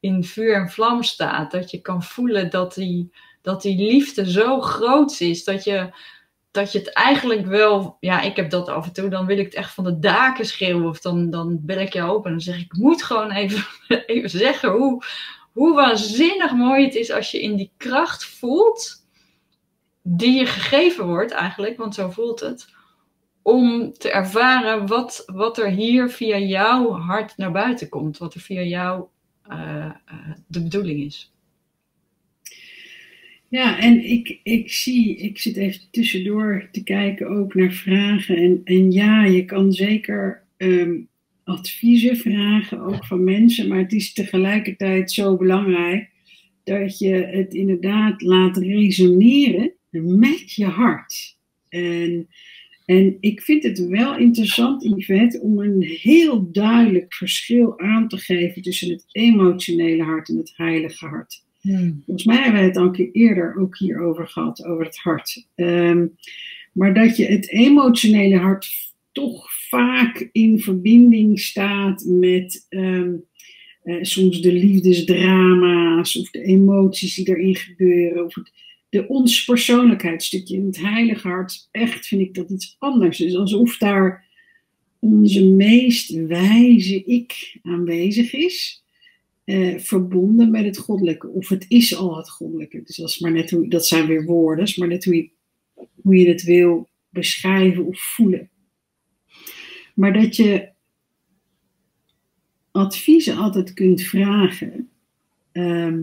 in 0.00 0.24
vuur 0.24 0.54
en 0.54 0.70
vlam 0.70 1.02
staat. 1.02 1.50
Dat 1.50 1.70
je 1.70 1.80
kan 1.80 2.02
voelen 2.02 2.50
dat 2.50 2.74
die, 2.74 3.12
dat 3.42 3.62
die 3.62 3.76
liefde 3.76 4.30
zo 4.30 4.60
groot 4.60 5.20
is. 5.20 5.44
Dat 5.44 5.64
je, 5.64 5.94
dat 6.50 6.72
je 6.72 6.78
het 6.78 6.92
eigenlijk 6.92 7.46
wel... 7.46 7.96
Ja, 8.00 8.20
ik 8.20 8.36
heb 8.36 8.50
dat 8.50 8.68
af 8.68 8.86
en 8.86 8.92
toe. 8.92 9.08
Dan 9.08 9.26
wil 9.26 9.38
ik 9.38 9.44
het 9.44 9.54
echt 9.54 9.74
van 9.74 9.84
de 9.84 9.98
daken 9.98 10.46
schreeuwen. 10.46 10.88
Of 10.88 11.00
dan, 11.00 11.30
dan 11.30 11.58
bel 11.62 11.78
ik 11.78 11.92
je 11.92 12.02
open 12.02 12.24
en 12.24 12.30
dan 12.30 12.40
zeg 12.40 12.56
ik... 12.56 12.62
Ik 12.62 12.72
moet 12.72 13.02
gewoon 13.02 13.30
even, 13.30 13.64
even 14.06 14.30
zeggen 14.30 14.70
hoe, 14.70 15.04
hoe 15.52 15.74
waanzinnig 15.74 16.52
mooi 16.52 16.84
het 16.84 16.94
is 16.94 17.10
als 17.10 17.30
je 17.30 17.42
in 17.42 17.56
die 17.56 17.72
kracht 17.76 18.24
voelt 18.24 19.03
die 20.06 20.38
je 20.38 20.46
gegeven 20.46 21.06
wordt 21.06 21.32
eigenlijk, 21.32 21.76
want 21.76 21.94
zo 21.94 22.10
voelt 22.10 22.40
het, 22.40 22.68
om 23.42 23.92
te 23.92 24.10
ervaren 24.10 24.86
wat, 24.86 25.22
wat 25.26 25.58
er 25.58 25.70
hier 25.70 26.08
via 26.08 26.38
jouw 26.38 26.90
hart 26.90 27.36
naar 27.36 27.52
buiten 27.52 27.88
komt, 27.88 28.18
wat 28.18 28.34
er 28.34 28.40
via 28.40 28.62
jou 28.62 29.04
uh, 29.50 29.90
de 30.46 30.62
bedoeling 30.62 31.04
is. 31.04 31.32
Ja, 33.48 33.78
en 33.78 34.04
ik, 34.10 34.40
ik 34.42 34.72
zie, 34.72 35.16
ik 35.16 35.38
zit 35.38 35.56
even 35.56 35.80
tussendoor 35.90 36.68
te 36.72 36.82
kijken 36.82 37.28
ook 37.28 37.54
naar 37.54 37.72
vragen. 37.72 38.36
En, 38.36 38.60
en 38.64 38.92
ja, 38.92 39.24
je 39.24 39.44
kan 39.44 39.72
zeker 39.72 40.42
um, 40.56 41.08
adviezen 41.44 42.16
vragen, 42.16 42.80
ook 42.80 43.04
van 43.04 43.24
mensen, 43.24 43.68
maar 43.68 43.78
het 43.78 43.92
is 43.92 44.12
tegelijkertijd 44.12 45.12
zo 45.12 45.36
belangrijk 45.36 46.10
dat 46.64 46.98
je 46.98 47.14
het 47.14 47.54
inderdaad 47.54 48.22
laat 48.22 48.56
resoneren 48.56 49.73
met 50.02 50.52
je 50.52 50.64
hart. 50.64 51.36
En, 51.68 52.28
en 52.84 53.16
ik 53.20 53.42
vind 53.42 53.62
het 53.62 53.88
wel 53.88 54.16
interessant, 54.16 54.84
Yvette, 54.84 55.40
om 55.40 55.58
een 55.58 55.82
heel 55.82 56.52
duidelijk 56.52 57.14
verschil 57.14 57.80
aan 57.80 58.08
te 58.08 58.18
geven 58.18 58.62
tussen 58.62 58.90
het 58.90 59.04
emotionele 59.12 60.02
hart 60.02 60.28
en 60.28 60.36
het 60.36 60.52
heilige 60.56 61.06
hart. 61.06 61.42
Hmm. 61.60 62.02
Volgens 62.04 62.26
mij 62.26 62.42
hebben 62.42 62.60
we 62.60 62.66
het 62.66 62.76
al 62.76 62.84
een 62.84 62.92
keer 62.92 63.10
eerder 63.12 63.56
ook 63.56 63.78
hierover 63.78 64.28
gehad, 64.28 64.64
over 64.64 64.84
het 64.84 64.96
hart. 64.96 65.46
Ehm, 65.54 66.06
maar 66.72 66.94
dat 66.94 67.16
je 67.16 67.24
het 67.24 67.50
emotionele 67.50 68.36
hart 68.36 68.92
toch 69.12 69.52
vaak 69.68 70.28
in 70.32 70.60
verbinding 70.60 71.40
staat 71.40 72.04
met 72.06 72.66
ehm, 72.68 73.12
eh, 73.82 74.02
soms 74.02 74.40
de 74.40 74.52
liefdesdrama's 74.52 76.16
of 76.16 76.30
de 76.30 76.42
emoties 76.42 77.14
die 77.14 77.28
erin 77.28 77.56
gebeuren. 77.56 78.24
Of 78.24 78.34
het, 78.34 78.52
de 78.94 79.08
ons 79.08 79.44
persoonlijkheidsstukje 79.44 80.56
in 80.56 80.66
het 80.66 80.80
heilige 80.80 81.28
hart, 81.28 81.68
echt 81.70 82.06
vind 82.06 82.20
ik 82.20 82.34
dat 82.34 82.50
iets 82.50 82.76
anders 82.78 83.20
is. 83.20 83.36
Alsof 83.36 83.78
daar 83.78 84.24
onze 84.98 85.44
meest 85.44 86.10
wijze 86.10 87.04
ik 87.04 87.58
aanwezig 87.62 88.32
is. 88.32 88.84
Eh, 89.44 89.78
verbonden 89.78 90.50
met 90.50 90.64
het 90.64 90.78
goddelijke. 90.78 91.28
Of 91.28 91.48
het 91.48 91.64
is 91.68 91.96
al 91.96 92.16
het 92.16 92.30
goddelijke. 92.30 92.82
Dus 92.84 92.96
dat, 92.96 93.20
maar 93.20 93.32
net 93.32 93.50
hoe, 93.50 93.68
dat 93.68 93.86
zijn 93.86 94.06
weer 94.06 94.24
woorden, 94.24 94.72
maar 94.76 94.88
net 94.88 95.04
hoe 95.04 95.16
je, 95.16 95.30
hoe 96.02 96.16
je 96.16 96.28
het 96.28 96.42
wil 96.42 96.88
beschrijven 97.08 97.84
of 97.84 97.98
voelen. 98.00 98.50
Maar 99.94 100.12
dat 100.12 100.36
je 100.36 100.68
adviezen 102.70 103.36
altijd 103.36 103.72
kunt 103.72 104.02
vragen. 104.02 104.88
Ehm, 105.52 106.02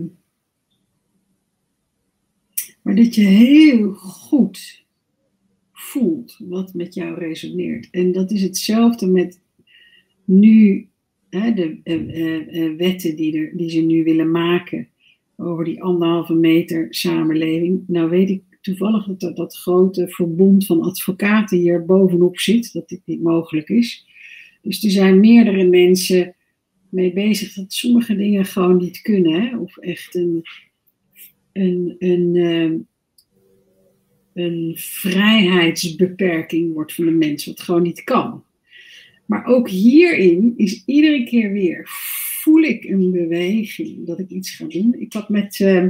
maar 2.82 2.94
dat 2.94 3.14
je 3.14 3.24
heel 3.24 3.92
goed 3.92 4.84
voelt 5.72 6.36
wat 6.38 6.74
met 6.74 6.94
jou 6.94 7.18
resoneert. 7.18 7.88
En 7.90 8.12
dat 8.12 8.30
is 8.30 8.42
hetzelfde 8.42 9.06
met 9.06 9.40
nu 10.24 10.88
hè, 11.30 11.54
de 11.54 11.78
uh, 11.84 12.62
uh, 12.62 12.76
wetten 12.76 13.16
die, 13.16 13.38
er, 13.38 13.56
die 13.56 13.70
ze 13.70 13.80
nu 13.80 14.04
willen 14.04 14.30
maken 14.30 14.88
over 15.36 15.64
die 15.64 15.82
anderhalve 15.82 16.34
meter 16.34 16.86
samenleving. 16.90 17.84
Nou 17.86 18.10
weet 18.10 18.30
ik 18.30 18.42
toevallig 18.60 19.06
dat 19.06 19.22
er 19.22 19.34
dat 19.34 19.56
grote 19.56 20.08
verbond 20.08 20.66
van 20.66 20.82
advocaten 20.82 21.58
hier 21.58 21.84
bovenop 21.84 22.38
zit, 22.38 22.72
dat 22.72 22.88
dit 22.88 23.00
niet 23.04 23.22
mogelijk 23.22 23.68
is. 23.68 24.06
Dus 24.62 24.84
er 24.84 24.90
zijn 24.90 25.20
meerdere 25.20 25.64
mensen 25.64 26.34
mee 26.88 27.12
bezig 27.12 27.52
dat 27.54 27.72
sommige 27.72 28.16
dingen 28.16 28.44
gewoon 28.44 28.76
niet 28.76 29.00
kunnen. 29.00 29.42
Hè? 29.42 29.58
Of 29.58 29.76
echt 29.76 30.14
een 30.14 30.42
een, 31.52 31.96
een, 31.98 32.36
ehm, 32.36 32.76
een 34.34 34.74
vrijheidsbeperking 34.76 36.72
wordt 36.72 36.94
van 36.94 37.04
de 37.04 37.10
mens, 37.10 37.46
wat 37.46 37.60
gewoon 37.60 37.82
niet 37.82 38.04
kan. 38.04 38.44
Maar 39.26 39.46
ook 39.46 39.68
hierin 39.68 40.52
is 40.56 40.82
iedere 40.86 41.24
keer 41.24 41.52
weer, 41.52 41.88
voel 42.40 42.62
ik 42.62 42.84
een 42.84 43.10
beweging 43.10 44.06
dat 44.06 44.18
ik 44.18 44.28
iets 44.28 44.50
ga 44.50 44.64
doen. 44.64 44.94
Ik 44.98 45.12
had 45.12 45.28
met 45.28 45.58
uh, 45.58 45.84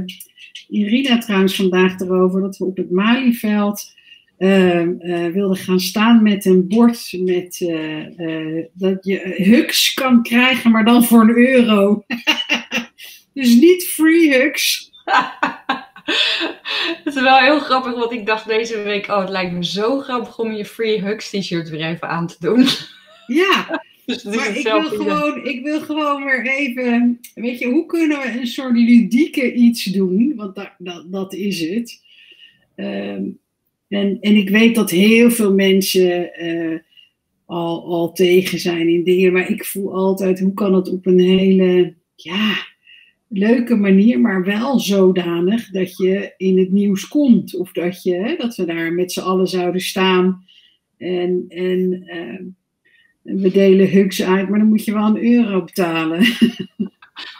Irina 0.69 1.17
trouwens 1.17 1.55
vandaag 1.55 1.99
erover 1.99 2.41
dat 2.41 2.57
we 2.57 2.65
op 2.65 2.77
het 2.77 2.91
Malieveld 2.91 3.93
uh, 4.37 4.81
uh, 4.81 5.25
wilden 5.25 5.57
gaan 5.57 5.79
staan 5.79 6.23
met 6.23 6.45
een 6.45 6.67
bord 6.67 7.17
met 7.19 7.59
uh, 7.59 8.65
dat 8.73 9.05
je 9.05 9.33
hugs 9.37 9.93
kan 9.93 10.23
krijgen, 10.23 10.71
maar 10.71 10.85
dan 10.85 11.03
voor 11.03 11.21
een 11.21 11.37
euro. 11.37 12.03
dus 13.33 13.55
niet 13.55 13.83
free 13.87 14.33
hugs, 14.33 14.91
het 17.03 17.15
is 17.15 17.21
wel 17.21 17.37
heel 17.37 17.59
grappig, 17.59 17.93
want 17.93 18.11
ik 18.11 18.25
dacht 18.25 18.47
deze 18.47 18.81
week, 18.81 19.07
oh, 19.07 19.19
het 19.19 19.29
lijkt 19.29 19.51
me 19.51 19.65
zo 19.65 19.99
grappig 19.99 20.39
om 20.39 20.51
je 20.51 20.65
Free 20.65 21.01
Hugs 21.01 21.29
t-shirt 21.29 21.69
weer 21.69 21.85
even 21.85 22.07
aan 22.07 22.27
te 22.27 22.35
doen. 22.39 22.67
Ja, 23.27 23.83
dus 24.05 24.23
maar 24.23 24.57
ik 24.57 24.63
wil, 24.63 24.83
gewoon, 24.83 25.45
ik 25.45 25.63
wil 25.63 25.81
gewoon 25.81 26.23
weer 26.23 26.47
even, 26.47 27.19
weet 27.35 27.59
je, 27.59 27.65
hoe 27.65 27.85
kunnen 27.85 28.19
we 28.19 28.39
een 28.39 28.47
soort 28.47 28.77
ludieke 28.77 29.53
iets 29.53 29.83
doen? 29.83 30.33
Want 30.35 30.55
dat, 30.55 30.71
dat, 30.77 31.11
dat 31.11 31.33
is 31.33 31.69
het. 31.69 32.01
Ehm, 32.75 33.23
en, 33.87 34.17
en 34.21 34.35
ik 34.35 34.49
weet 34.49 34.75
dat 34.75 34.89
heel 34.89 35.31
veel 35.31 35.53
mensen 35.53 36.31
uh, 36.45 36.79
al, 37.45 37.85
al 37.85 38.11
tegen 38.11 38.59
zijn 38.59 38.87
in 38.87 39.03
dingen, 39.03 39.33
maar 39.33 39.49
ik 39.49 39.65
voel 39.65 39.93
altijd, 39.93 40.39
hoe 40.39 40.53
kan 40.53 40.73
het 40.73 40.89
op 40.89 41.05
een 41.05 41.19
hele, 41.19 41.93
ja, 42.15 42.72
leuke 43.33 43.75
manier, 43.75 44.19
maar 44.19 44.43
wel 44.43 44.79
zodanig 44.79 45.69
dat 45.69 45.97
je 45.97 46.33
in 46.37 46.57
het 46.59 46.71
nieuws 46.71 47.07
komt. 47.07 47.55
Of 47.55 47.71
dat, 47.71 48.03
je, 48.03 48.15
hè, 48.15 48.35
dat 48.35 48.55
we 48.55 48.65
daar 48.65 48.93
met 48.93 49.11
z'n 49.11 49.19
allen 49.19 49.47
zouden 49.47 49.81
staan 49.81 50.45
en, 50.97 51.45
en 51.47 52.03
uh, 52.05 52.41
we 53.21 53.51
delen 53.51 53.89
hugs 53.89 54.23
uit, 54.23 54.49
maar 54.49 54.59
dan 54.59 54.67
moet 54.67 54.85
je 54.85 54.93
wel 54.93 55.07
een 55.07 55.23
euro 55.23 55.63
betalen. 55.63 56.25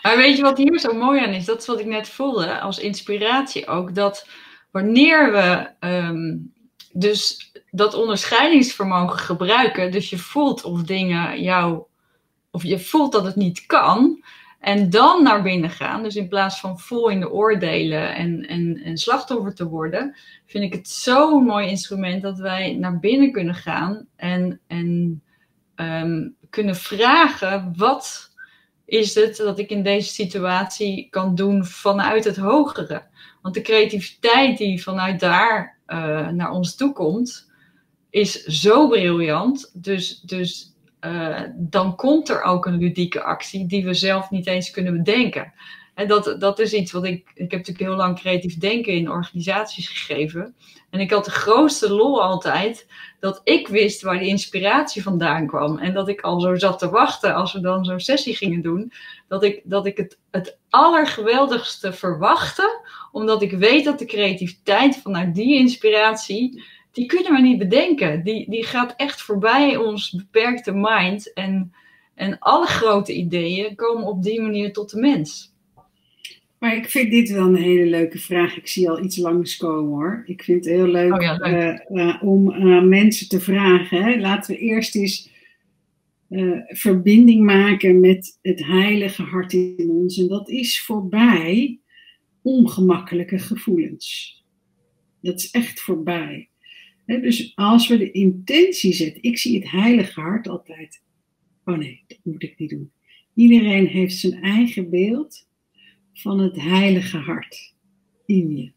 Maar 0.02 0.18
weet 0.18 0.38
je 0.38 0.44
wat 0.44 0.58
hier 0.58 0.80
zo 0.80 0.94
mooi 0.94 1.22
aan 1.22 1.34
is? 1.34 1.46
Dat 1.46 1.60
is 1.60 1.68
wat 1.68 1.80
ik 1.80 1.86
net 1.86 2.10
voelde 2.10 2.60
als 2.60 2.80
inspiratie 2.80 3.68
ook. 3.68 3.96
Dat 3.96 4.28
wanneer 4.72 5.32
we 5.32 5.70
um, 5.88 6.54
dus 6.94 7.52
dat 7.72 7.94
onderscheidingsvermogen 7.94 9.20
gebruiken, 9.20 9.92
dus 9.92 10.10
je 10.10 10.18
voelt 10.18 10.64
of 10.64 10.84
dingen 10.84 11.42
jou, 11.42 11.84
of 12.52 12.64
je 12.64 12.80
voelt 12.80 13.12
dat 13.12 13.26
het 13.26 13.36
niet 13.36 13.66
kan, 13.66 14.24
en 14.64 14.90
dan 14.90 15.24
naar 15.24 15.42
binnen 15.42 15.70
gaan, 15.70 16.04
dus 16.04 16.16
in 16.16 16.28
plaats 16.28 16.60
van 16.60 16.80
vol 16.80 17.10
in 17.10 17.20
de 17.20 17.32
oordelen 17.32 18.16
en, 18.16 18.48
en, 18.48 18.82
en 18.84 18.98
slachtoffer 18.98 19.56
te 19.56 19.68
worden, 19.68 20.16
vind 20.46 20.64
ik 20.64 20.74
het 20.74 20.88
zo'n 20.88 21.44
mooi 21.44 21.68
instrument 21.68 22.22
dat 22.22 22.38
wij 22.40 22.74
naar 22.74 23.00
binnen 23.00 23.32
kunnen 23.32 23.56
gaan 23.56 24.08
en, 24.16 24.60
en 24.68 25.22
um, 25.76 26.36
kunnen 26.50 26.76
vragen: 26.76 27.74
wat 27.78 28.32
is 28.86 29.16
het 29.16 29.38
dat 29.38 29.60
ik 29.60 29.70
in 29.70 29.84
deze 29.84 30.10
situatie 30.10 31.08
kan 31.10 31.36
doen 31.36 31.66
vanuit 31.66 32.24
het 32.24 32.38
hogere? 32.38 33.04
Want 33.42 33.56
de 33.56 33.62
creativiteit 33.62 34.58
die 34.58 34.84
vanuit 34.84 35.20
daar 35.20 35.78
uh, 35.88 36.28
naar 36.30 36.52
ons 36.52 36.76
toe 36.76 36.94
komt, 36.94 37.52
is 38.10 38.44
zo 38.44 38.88
briljant. 38.88 39.72
Dus, 39.74 40.20
dus 40.22 40.73
uh, 41.06 41.42
dan 41.56 41.96
komt 41.96 42.30
er 42.30 42.42
ook 42.42 42.66
een 42.66 42.78
ludieke 42.78 43.24
actie 43.24 43.68
die 43.68 43.86
we 43.86 43.94
zelf 43.94 44.30
niet 44.30 44.48
eens 44.48 44.72
kunnen 44.72 44.98
bedenken. 44.98 45.54
En 45.94 46.08
dat, 46.08 46.36
dat 46.40 46.60
is 46.60 46.74
iets 46.74 46.92
wat 46.92 47.04
ik. 47.04 47.32
Ik 47.34 47.52
heb 47.52 47.52
natuurlijk 47.52 47.80
heel 47.80 47.96
lang 47.96 48.20
creatief 48.20 48.58
denken 48.58 48.94
in 48.94 49.12
organisaties 49.12 49.88
gegeven. 49.88 50.56
En 50.90 51.00
ik 51.00 51.12
had 51.12 51.26
de 51.26 51.32
grootste 51.32 51.94
lol 51.94 52.24
altijd 52.24 52.88
dat 53.20 53.42
ik 53.44 53.68
wist 53.68 54.02
waar 54.02 54.20
de 54.20 54.28
inspiratie 54.28 55.04
vandaan 55.04 55.48
kwam. 55.48 55.78
En 55.78 55.94
dat 55.94 56.08
ik 56.08 56.22
al 56.22 56.40
zo 56.40 56.56
zat 56.56 56.80
te 56.80 56.90
wachten 56.90 57.36
als 57.36 57.54
we 57.54 57.60
dan 57.60 57.86
zo'n 57.86 58.00
sessie 58.00 58.36
gingen 58.36 58.62
doen. 58.62 58.92
Dat 59.28 59.44
ik, 59.44 59.62
dat 59.64 59.86
ik 59.86 59.98
het, 59.98 60.18
het 60.32 60.58
allergeweldigste 60.70 61.94
verwachtte. 61.94 62.82
Omdat 63.12 63.42
ik 63.42 63.52
weet 63.52 63.86
dat 63.86 64.00
de 64.00 64.06
creativiteit 64.06 64.98
vanuit 64.98 65.36
die 65.36 65.56
inspiratie. 65.56 66.64
Die 66.94 67.06
kunnen 67.06 67.34
we 67.34 67.42
niet 67.42 67.58
bedenken. 67.58 68.24
Die, 68.24 68.50
die 68.50 68.64
gaat 68.64 68.94
echt 68.98 69.22
voorbij 69.22 69.78
ons 69.78 70.12
beperkte 70.12 70.72
mind. 70.74 71.34
En, 71.34 71.74
en 72.16 72.40
alle 72.40 72.68
grote 72.68 73.14
ideeën 73.14 73.76
komen 73.76 74.08
op 74.08 74.24
die 74.24 74.42
manier 74.42 74.74
tot 74.74 74.90
de 74.90 75.00
mens. 75.00 75.54
Maar 76.60 76.76
ik 76.76 76.90
vind 76.90 77.12
dit 77.12 77.32
wel 77.32 77.48
een 77.48 77.56
hele 77.56 77.86
leuke 77.86 78.18
vraag. 78.18 78.58
Ik 78.58 78.68
zie 78.68 78.90
al 78.90 79.04
iets 79.04 79.18
langskomen 79.18 79.92
hoor. 79.92 80.24
Ik 80.26 80.44
vind 80.44 80.66
het 80.66 80.74
heel 80.74 80.88
leuk, 80.88 81.14
oh 81.14 81.48
eh, 81.48 81.70
eh, 81.70 82.24
om 82.24 82.54
aan 82.54 82.90
mensen 82.90 83.30
te 83.30 83.40
vragen. 83.40 84.04
Hè. 84.04 84.20
Laten 84.20 84.54
we 84.54 84.60
eerst 84.60 84.96
eens 84.96 85.32
uh, 86.30 86.60
verbinding 86.68 87.44
maken 87.46 88.00
met 88.00 88.40
het 88.42 88.66
heilige 88.66 89.22
hart 89.22 89.54
in 89.54 89.90
ons. 89.90 90.18
En 90.18 90.28
dat 90.28 90.50
is 90.50 90.82
voorbij 90.82 91.80
ongemakkelijke 92.42 93.40
gevoelens. 93.40 94.38
Dat 95.22 95.40
is 95.40 95.52
echt 95.52 95.82
voorbij. 95.82 96.50
Dus 97.06 97.52
als 97.56 97.88
we 97.88 97.98
de 97.98 98.12
intentie 98.12 98.94
zetten, 98.94 99.24
ik 99.24 99.38
zie 99.38 99.60
het 99.60 99.72
heilige 99.72 100.22
hart 100.22 100.48
altijd. 100.48 101.04
Oh 101.66 101.78
nee, 101.78 102.04
dat 102.08 102.20
moet 102.24 102.44
ik 102.44 102.58
niet 102.58 102.70
doen. 102.70 102.92
Iedereen 103.34 103.88
heeft 103.88 104.18
zijn 104.18 104.42
eigen 104.42 104.90
beeld 104.90 105.48
van 106.14 106.40
het 106.40 106.56
heilige 106.56 107.18
hart 107.18 107.76
in 108.26 108.58
je. 108.58 108.72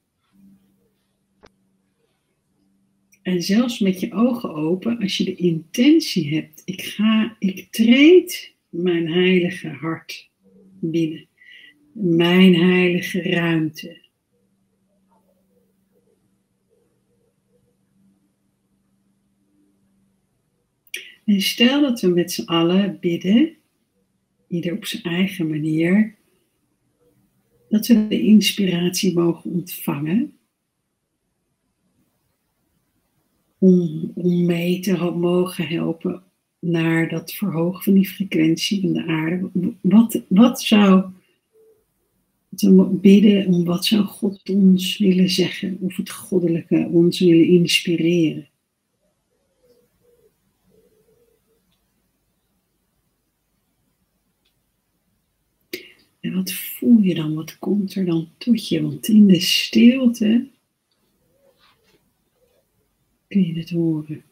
En 3.22 3.42
zelfs 3.42 3.78
met 3.78 4.00
je 4.00 4.12
ogen 4.12 4.54
open, 4.54 4.98
als 4.98 5.16
je 5.16 5.24
de 5.24 5.34
intentie 5.34 6.34
hebt, 6.34 6.62
ik 6.64 6.82
ga, 6.82 7.36
ik 7.38 7.70
treed 7.70 8.54
mijn 8.68 9.12
heilige 9.12 9.68
hart 9.68 10.30
binnen. 10.80 11.28
Mijn 11.92 12.54
heilige 12.54 13.22
ruimte. 13.22 14.05
En 21.26 21.40
stel 21.40 21.80
dat 21.80 22.00
we 22.00 22.08
met 22.08 22.32
z'n 22.32 22.44
allen 22.44 22.98
bidden, 23.00 23.56
ieder 24.48 24.72
op 24.72 24.84
zijn 24.84 25.02
eigen 25.02 25.48
manier, 25.48 26.14
dat 27.68 27.86
we 27.86 28.06
de 28.08 28.20
inspiratie 28.20 29.14
mogen 29.14 29.50
ontvangen. 29.50 30.32
Om, 33.58 34.12
om 34.14 34.44
mee 34.44 34.80
te 34.80 35.10
mogen 35.16 35.66
helpen 35.66 36.22
naar 36.58 37.08
dat 37.08 37.32
verhogen 37.32 37.82
van 37.82 37.94
die 37.94 38.08
frequentie 38.08 38.80
van 38.80 38.92
de 38.92 39.04
aarde. 39.06 39.50
Wat, 39.80 40.22
wat 40.28 40.62
zou, 40.62 41.04
we 42.50 42.98
bidden 43.00 43.46
om 43.46 43.64
wat 43.64 43.84
zou 43.84 44.04
God 44.04 44.50
ons 44.50 44.98
willen 44.98 45.30
zeggen 45.30 45.78
of 45.80 45.96
het 45.96 46.10
goddelijke 46.10 46.88
ons 46.92 47.20
willen 47.20 47.46
inspireren? 47.46 48.48
En 56.25 56.25
wat 56.36 56.52
voel 56.52 57.00
je 57.00 57.14
dan? 57.14 57.34
Wat 57.34 57.58
komt 57.58 57.94
er 57.94 58.04
dan 58.04 58.28
tot 58.38 58.68
je? 58.68 58.82
Want 58.82 59.08
in 59.08 59.26
de 59.26 59.40
stilte 59.40 60.48
kun 63.28 63.46
je 63.46 63.58
het 63.58 63.70
horen. 63.70 64.24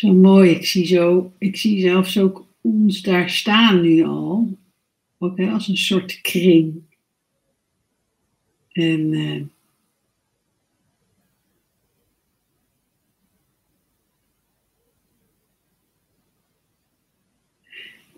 Zo 0.00 0.12
mooi. 0.12 0.50
Ik 0.50 0.66
zie, 0.66 0.86
zo, 0.86 1.32
ik 1.38 1.56
zie 1.56 1.80
zelfs 1.80 2.18
ook 2.18 2.46
ons 2.60 3.02
daar 3.02 3.30
staan 3.30 3.80
nu 3.80 4.04
al. 4.04 4.58
Ook 5.18 5.40
als 5.40 5.68
een 5.68 5.76
soort 5.76 6.20
kring. 6.20 6.82
En 8.72 9.12
uh, 9.12 9.42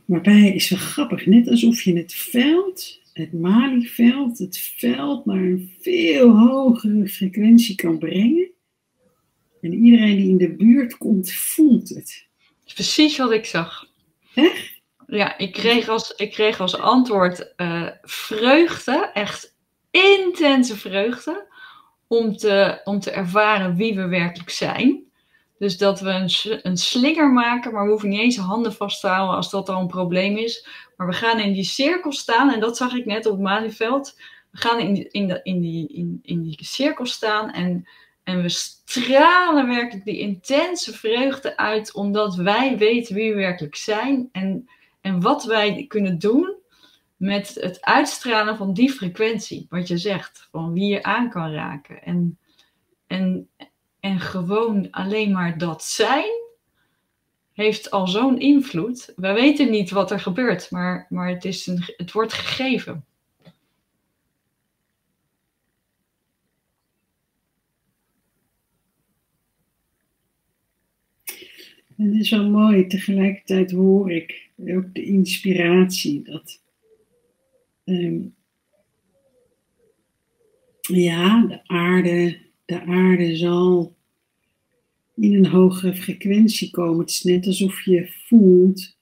waarbij 0.04 0.54
is 0.54 0.70
wel 0.70 0.78
grappig, 0.78 1.26
net 1.26 1.48
alsof 1.48 1.82
je 1.82 1.96
het 1.96 2.14
veld, 2.14 3.00
het 3.12 3.32
Malieveld, 3.32 4.38
het 4.38 4.58
veld 4.58 5.26
naar 5.26 5.42
een 5.42 5.72
veel 5.80 6.38
hogere 6.38 7.08
frequentie 7.08 7.74
kan 7.74 7.98
brengen. 7.98 8.51
En 9.62 9.72
iedereen 9.72 10.16
die 10.16 10.28
in 10.28 10.38
de 10.38 10.54
buurt 10.56 10.96
komt, 10.96 11.32
voelt 11.32 11.88
het. 11.88 12.26
Precies 12.74 13.16
wat 13.16 13.32
ik 13.32 13.46
zag. 13.46 13.86
Echt? 14.34 14.80
Ja, 15.06 15.38
ik 15.38 15.52
kreeg 15.52 15.88
als, 15.88 16.14
ik 16.16 16.30
kreeg 16.30 16.60
als 16.60 16.78
antwoord 16.78 17.52
uh, 17.56 17.88
vreugde, 18.02 19.10
echt 19.12 19.54
intense 19.90 20.76
vreugde, 20.76 21.46
om 22.06 22.36
te, 22.36 22.80
om 22.84 23.00
te 23.00 23.10
ervaren 23.10 23.76
wie 23.76 23.94
we 23.94 24.06
werkelijk 24.06 24.50
zijn. 24.50 25.02
Dus 25.58 25.78
dat 25.78 26.00
we 26.00 26.10
een, 26.10 26.60
een 26.62 26.76
slinger 26.76 27.32
maken, 27.32 27.72
maar 27.72 27.84
we 27.84 27.90
hoeven 27.90 28.08
niet 28.08 28.20
eens 28.20 28.36
handen 28.36 28.72
vast 28.72 29.00
te 29.00 29.06
houden 29.06 29.36
als 29.36 29.50
dat 29.50 29.68
al 29.68 29.80
een 29.80 29.86
probleem 29.86 30.36
is. 30.36 30.66
Maar 30.96 31.06
we 31.06 31.12
gaan 31.12 31.40
in 31.40 31.52
die 31.52 31.64
cirkel 31.64 32.12
staan, 32.12 32.52
en 32.52 32.60
dat 32.60 32.76
zag 32.76 32.94
ik 32.94 33.04
net 33.04 33.26
op 33.26 33.32
het 33.32 33.40
Malieveld. 33.40 34.20
We 34.50 34.58
gaan 34.58 34.78
in, 34.78 35.10
in, 35.10 35.28
de, 35.28 35.40
in, 35.42 35.60
die, 35.60 35.88
in, 35.88 36.20
in 36.22 36.42
die 36.42 36.58
cirkel 36.60 37.06
staan 37.06 37.50
en 37.50 37.88
en 38.22 38.42
we 38.42 38.48
stralen 38.48 39.66
werkelijk 39.66 40.04
die 40.04 40.18
intense 40.18 40.92
vreugde 40.92 41.56
uit, 41.56 41.94
omdat 41.94 42.34
wij 42.34 42.78
weten 42.78 43.14
wie 43.14 43.30
we 43.30 43.36
werkelijk 43.36 43.76
zijn 43.76 44.28
en, 44.32 44.68
en 45.00 45.20
wat 45.20 45.44
wij 45.44 45.84
kunnen 45.88 46.18
doen 46.18 46.56
met 47.16 47.54
het 47.60 47.80
uitstralen 47.80 48.56
van 48.56 48.72
die 48.72 48.90
frequentie, 48.92 49.66
wat 49.68 49.88
je 49.88 49.96
zegt, 49.96 50.48
van 50.50 50.72
wie 50.72 50.92
je 50.92 51.02
aan 51.02 51.30
kan 51.30 51.52
raken. 51.52 52.02
En, 52.02 52.38
en, 53.06 53.48
en 54.00 54.20
gewoon 54.20 54.90
alleen 54.90 55.32
maar 55.32 55.58
dat 55.58 55.84
zijn 55.84 56.40
heeft 57.52 57.90
al 57.90 58.06
zo'n 58.06 58.38
invloed. 58.38 59.12
Wij 59.16 59.34
weten 59.34 59.70
niet 59.70 59.90
wat 59.90 60.10
er 60.10 60.20
gebeurt, 60.20 60.70
maar, 60.70 61.06
maar 61.08 61.28
het, 61.28 61.44
is 61.44 61.66
een, 61.66 61.82
het 61.96 62.12
wordt 62.12 62.32
gegeven. 62.32 63.04
En 72.02 72.08
het 72.08 72.20
is 72.20 72.30
wel 72.30 72.50
mooi, 72.50 72.86
tegelijkertijd 72.86 73.70
hoor 73.70 74.12
ik 74.12 74.50
ook 74.66 74.94
de 74.94 75.04
inspiratie 75.04 76.22
dat, 76.22 76.60
ehm, 77.84 78.20
ja, 80.80 81.46
de 81.46 81.60
aarde, 81.66 82.38
de 82.64 82.80
aarde 82.80 83.36
zal 83.36 83.96
in 85.14 85.34
een 85.34 85.46
hogere 85.46 85.94
frequentie 85.94 86.70
komen. 86.70 87.00
Het 87.00 87.10
is 87.10 87.22
net 87.22 87.46
alsof 87.46 87.84
je 87.84 88.08
voelt 88.26 88.96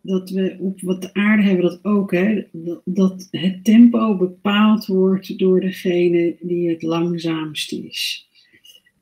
dat 0.00 0.30
we 0.30 0.56
op 0.60 0.80
wat 0.80 1.02
de 1.02 1.14
aarde 1.14 1.42
hebben 1.42 1.64
dat 1.64 1.84
ook, 1.84 2.12
hè, 2.12 2.44
dat, 2.52 2.82
dat 2.84 3.28
het 3.30 3.64
tempo 3.64 4.16
bepaald 4.16 4.86
wordt 4.86 5.38
door 5.38 5.60
degene 5.60 6.36
die 6.40 6.68
het 6.68 6.82
langzaamst 6.82 7.72
is. 7.72 8.27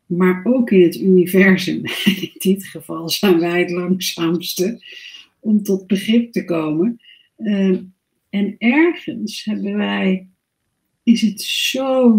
Maar 0.07 0.41
ook 0.45 0.71
in 0.71 0.83
het 0.83 0.97
universum, 0.97 1.83
in 2.23 2.33
dit 2.39 2.67
geval 2.67 3.09
zijn 3.09 3.41
wij 3.41 3.61
het 3.61 3.71
langzaamste 3.71 4.83
om 5.41 5.63
tot 5.63 5.87
begrip 5.87 6.33
te 6.33 6.45
komen. 6.45 7.01
Uh, 7.39 7.79
en 8.31 8.55
ergens 8.59 9.45
hebben 9.45 9.77
wij, 9.77 10.29
is 11.03 11.21
het 11.21 11.41
zo, 11.41 12.19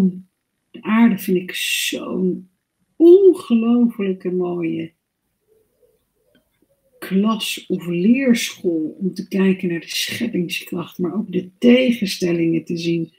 de 0.72 0.82
aarde 0.82 1.18
vind 1.18 1.38
ik 1.38 1.56
zo'n 1.56 2.50
ongelofelijke 2.96 4.32
mooie 4.32 4.92
klas 7.00 7.66
of 7.68 7.86
leerschool 7.86 8.96
om 9.00 9.14
te 9.14 9.28
kijken 9.28 9.70
naar 9.70 9.80
de 9.80 9.90
scheppingskracht, 9.90 10.98
maar 10.98 11.14
ook 11.14 11.32
de 11.32 11.50
tegenstellingen 11.58 12.64
te 12.64 12.78
zien 12.78 13.14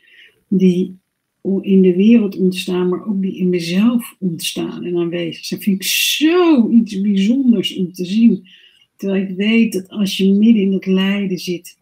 die 0.48 0.98
in 1.42 1.82
de 1.82 1.96
wereld 1.96 2.36
ontstaan, 2.36 2.88
maar 2.88 3.06
ook 3.06 3.22
die 3.22 3.36
in 3.36 3.48
mezelf 3.48 4.16
ontstaan 4.18 4.84
en 4.84 4.96
aanwezig 4.96 5.44
zijn. 5.44 5.60
Vind 5.60 5.76
ik 5.76 5.88
zo 5.88 6.70
iets 6.70 7.00
bijzonders 7.00 7.76
om 7.76 7.92
te 7.92 8.04
zien. 8.04 8.48
Terwijl 8.96 9.22
ik 9.22 9.36
weet 9.36 9.72
dat 9.72 9.88
als 9.88 10.16
je 10.16 10.32
midden 10.32 10.62
in 10.62 10.72
het 10.72 10.86
lijden 10.86 11.38
zit, 11.38 11.78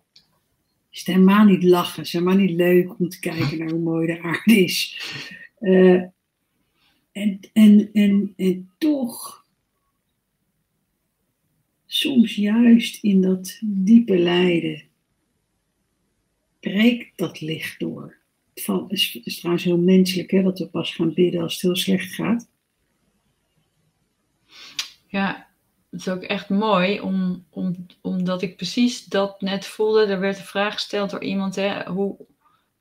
is 0.90 0.98
het 0.98 1.06
helemaal 1.06 1.44
niet 1.44 1.62
lachen. 1.62 2.02
Is 2.02 2.12
helemaal 2.12 2.36
niet 2.36 2.56
leuk 2.56 2.98
om 2.98 3.08
te 3.08 3.20
kijken 3.20 3.58
naar 3.58 3.70
hoe 3.70 3.80
mooi 3.80 4.06
de 4.06 4.22
aarde 4.22 4.60
is. 4.60 5.00
Uh, 5.60 6.02
en, 7.12 7.40
en, 7.52 7.90
en, 7.92 8.32
en 8.36 8.70
toch 8.78 9.44
soms 11.86 12.34
juist 12.34 13.02
in 13.02 13.20
dat 13.20 13.60
diepe 13.62 14.18
lijden 14.18 14.82
breekt 16.60 17.12
dat 17.16 17.40
licht 17.40 17.80
door. 17.80 18.15
Het 18.64 18.90
is, 18.90 19.20
is 19.24 19.38
trouwens 19.38 19.64
heel 19.64 19.78
menselijk 19.78 20.30
hè, 20.30 20.42
dat 20.42 20.58
we 20.58 20.68
pas 20.68 20.94
gaan 20.94 21.14
bidden 21.14 21.42
als 21.42 21.52
het 21.52 21.62
heel 21.62 21.76
slecht 21.76 22.14
gaat. 22.14 22.48
Ja, 25.06 25.46
het 25.90 26.00
is 26.00 26.08
ook 26.08 26.22
echt 26.22 26.48
mooi, 26.48 27.00
om, 27.00 27.46
om, 27.50 27.86
omdat 28.00 28.42
ik 28.42 28.56
precies 28.56 29.04
dat 29.04 29.40
net 29.40 29.66
voelde. 29.66 30.06
Er 30.06 30.20
werd 30.20 30.38
een 30.38 30.44
vraag 30.44 30.72
gesteld 30.72 31.10
door 31.10 31.22
iemand, 31.22 31.54
hè, 31.54 31.84
hoe 31.84 32.16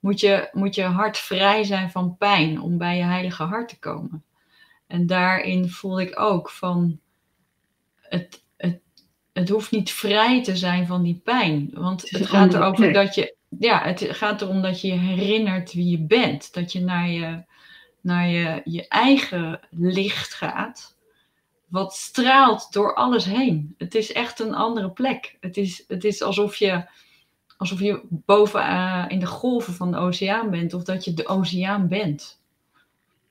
moet 0.00 0.20
je, 0.20 0.48
moet 0.52 0.74
je 0.74 0.82
hart 0.82 1.18
vrij 1.18 1.64
zijn 1.64 1.90
van 1.90 2.16
pijn 2.16 2.60
om 2.60 2.78
bij 2.78 2.96
je 2.96 3.04
heilige 3.04 3.42
hart 3.42 3.68
te 3.68 3.78
komen? 3.78 4.24
En 4.86 5.06
daarin 5.06 5.68
voelde 5.70 6.02
ik 6.02 6.20
ook 6.20 6.50
van, 6.50 7.00
het, 8.00 8.44
het 9.36 9.48
hoeft 9.48 9.70
niet 9.70 9.90
vrij 9.90 10.42
te 10.42 10.56
zijn 10.56 10.86
van 10.86 11.02
die 11.02 11.20
pijn. 11.24 11.70
Want 11.72 12.10
het 12.10 12.26
gaat 12.26 12.54
erover 12.54 12.92
dat 12.92 13.14
je, 13.14 13.35
ja, 13.58 13.82
het 13.82 14.06
gaat 14.08 14.42
erom 14.42 14.62
dat 14.62 14.80
je 14.80 14.88
je 14.88 14.98
herinnert 14.98 15.72
wie 15.72 15.90
je 15.90 15.98
bent. 15.98 16.54
Dat 16.54 16.72
je 16.72 16.80
naar 16.80 17.08
je, 17.08 17.44
naar 18.00 18.28
je, 18.28 18.60
je 18.64 18.88
eigen 18.88 19.60
licht 19.70 20.34
gaat. 20.34 20.96
Wat 21.66 21.94
straalt 21.94 22.72
door 22.72 22.94
alles 22.94 23.24
heen. 23.24 23.74
Het 23.78 23.94
is 23.94 24.12
echt 24.12 24.40
een 24.40 24.54
andere 24.54 24.90
plek. 24.90 25.36
Het 25.40 25.56
is, 25.56 25.84
het 25.88 26.04
is 26.04 26.22
alsof 26.22 26.56
je, 26.56 26.84
alsof 27.56 27.80
je 27.80 28.00
boven 28.10 28.60
uh, 28.60 29.04
in 29.08 29.18
de 29.18 29.26
golven 29.26 29.74
van 29.74 29.90
de 29.90 29.96
oceaan 29.96 30.50
bent. 30.50 30.74
Of 30.74 30.82
dat 30.82 31.04
je 31.04 31.14
de 31.14 31.26
oceaan 31.26 31.88
bent. 31.88 32.40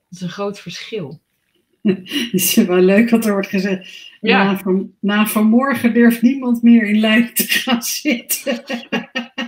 Dat 0.09 0.19
is 0.19 0.21
een 0.21 0.29
groot 0.29 0.59
verschil. 0.59 1.19
Het 1.85 2.33
is 2.33 2.55
wel 2.55 2.79
leuk 2.79 3.09
wat 3.09 3.25
er 3.25 3.31
wordt 3.31 3.47
gezegd. 3.47 4.11
Ja. 4.21 4.43
Na, 4.43 4.57
van, 4.57 4.93
na 4.99 5.25
vanmorgen 5.25 5.93
durft 5.93 6.21
niemand 6.21 6.61
meer 6.61 6.83
in 6.83 6.99
Leiden 6.99 7.33
te 7.33 7.43
gaan 7.47 7.83
zitten. 7.83 8.63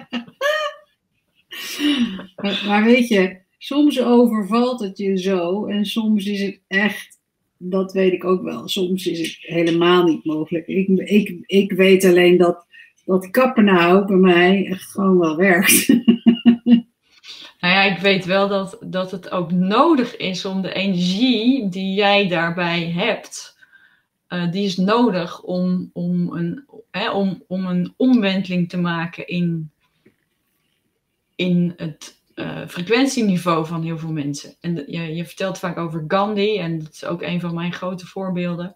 maar, 2.65 2.83
weet 2.83 3.07
je, 3.07 3.37
soms 3.57 4.01
overvalt 4.01 4.79
het 4.79 4.97
je 4.97 5.17
zo 5.17 5.65
en 5.65 5.85
soms 5.85 6.25
is 6.25 6.41
het 6.41 6.59
echt, 6.67 7.19
dat 7.57 7.93
weet 7.93 8.13
ik 8.13 8.25
ook 8.25 8.43
wel, 8.43 8.67
soms 8.67 9.07
is 9.07 9.19
het 9.19 9.37
helemaal 9.39 10.03
niet 10.03 10.25
mogelijk. 10.25 10.67
Ik, 10.67 10.87
ik, 10.87 11.37
ik 11.45 11.71
weet 11.71 12.05
alleen 12.05 12.37
dat, 12.37 12.65
dat 13.05 13.29
kappenau 13.29 14.05
bij 14.05 14.15
mij 14.15 14.67
echt 14.69 14.91
gewoon 14.91 15.19
wel 15.19 15.35
werkt. 15.35 15.87
Nou 17.59 17.73
ja, 17.73 17.83
ik 17.83 17.99
weet 17.99 18.25
wel 18.25 18.47
dat, 18.47 18.77
dat 18.85 19.11
het 19.11 19.31
ook 19.31 19.51
nodig 19.51 20.17
is 20.17 20.45
om 20.45 20.61
de 20.61 20.73
energie 20.73 21.69
die 21.69 21.93
jij 21.93 22.27
daarbij 22.27 22.91
hebt, 22.91 23.57
uh, 24.29 24.51
die 24.51 24.65
is 24.65 24.77
nodig 24.77 25.41
om, 25.41 25.89
om, 25.93 26.33
een, 26.33 26.65
hè, 26.91 27.11
om, 27.11 27.43
om 27.47 27.65
een 27.65 27.93
omwenteling 27.97 28.69
te 28.69 28.77
maken 28.77 29.27
in, 29.27 29.71
in 31.37 31.73
het 31.77 32.21
uh, 32.35 32.67
frequentieniveau 32.67 33.65
van 33.65 33.83
heel 33.83 33.97
veel 33.97 34.11
mensen. 34.11 34.55
En 34.59 34.83
je, 34.87 35.15
je 35.15 35.25
vertelt 35.25 35.57
vaak 35.57 35.77
over 35.77 36.03
Gandhi, 36.07 36.57
en 36.57 36.79
dat 36.79 36.93
is 36.93 37.05
ook 37.05 37.21
een 37.21 37.39
van 37.39 37.53
mijn 37.53 37.73
grote 37.73 38.05
voorbeelden. 38.05 38.75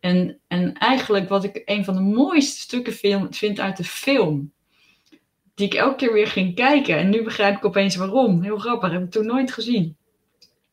En, 0.00 0.38
en 0.48 0.72
eigenlijk 0.72 1.28
wat 1.28 1.44
ik 1.44 1.62
een 1.64 1.84
van 1.84 1.94
de 1.94 2.00
mooiste 2.00 2.60
stukken 2.60 2.92
film, 2.92 3.34
vind 3.34 3.60
uit 3.60 3.76
de 3.76 3.84
film, 3.84 4.52
die 5.54 5.66
ik 5.66 5.74
elke 5.74 5.96
keer 5.96 6.12
weer 6.12 6.26
ging 6.26 6.54
kijken. 6.54 6.96
En 6.96 7.10
nu 7.10 7.22
begrijp 7.22 7.56
ik 7.56 7.64
opeens 7.64 7.96
waarom. 7.96 8.42
Heel 8.42 8.58
grappig, 8.58 8.92
heb 8.92 9.02
ik 9.02 9.10
toen 9.10 9.26
nooit 9.26 9.52
gezien. 9.52 9.96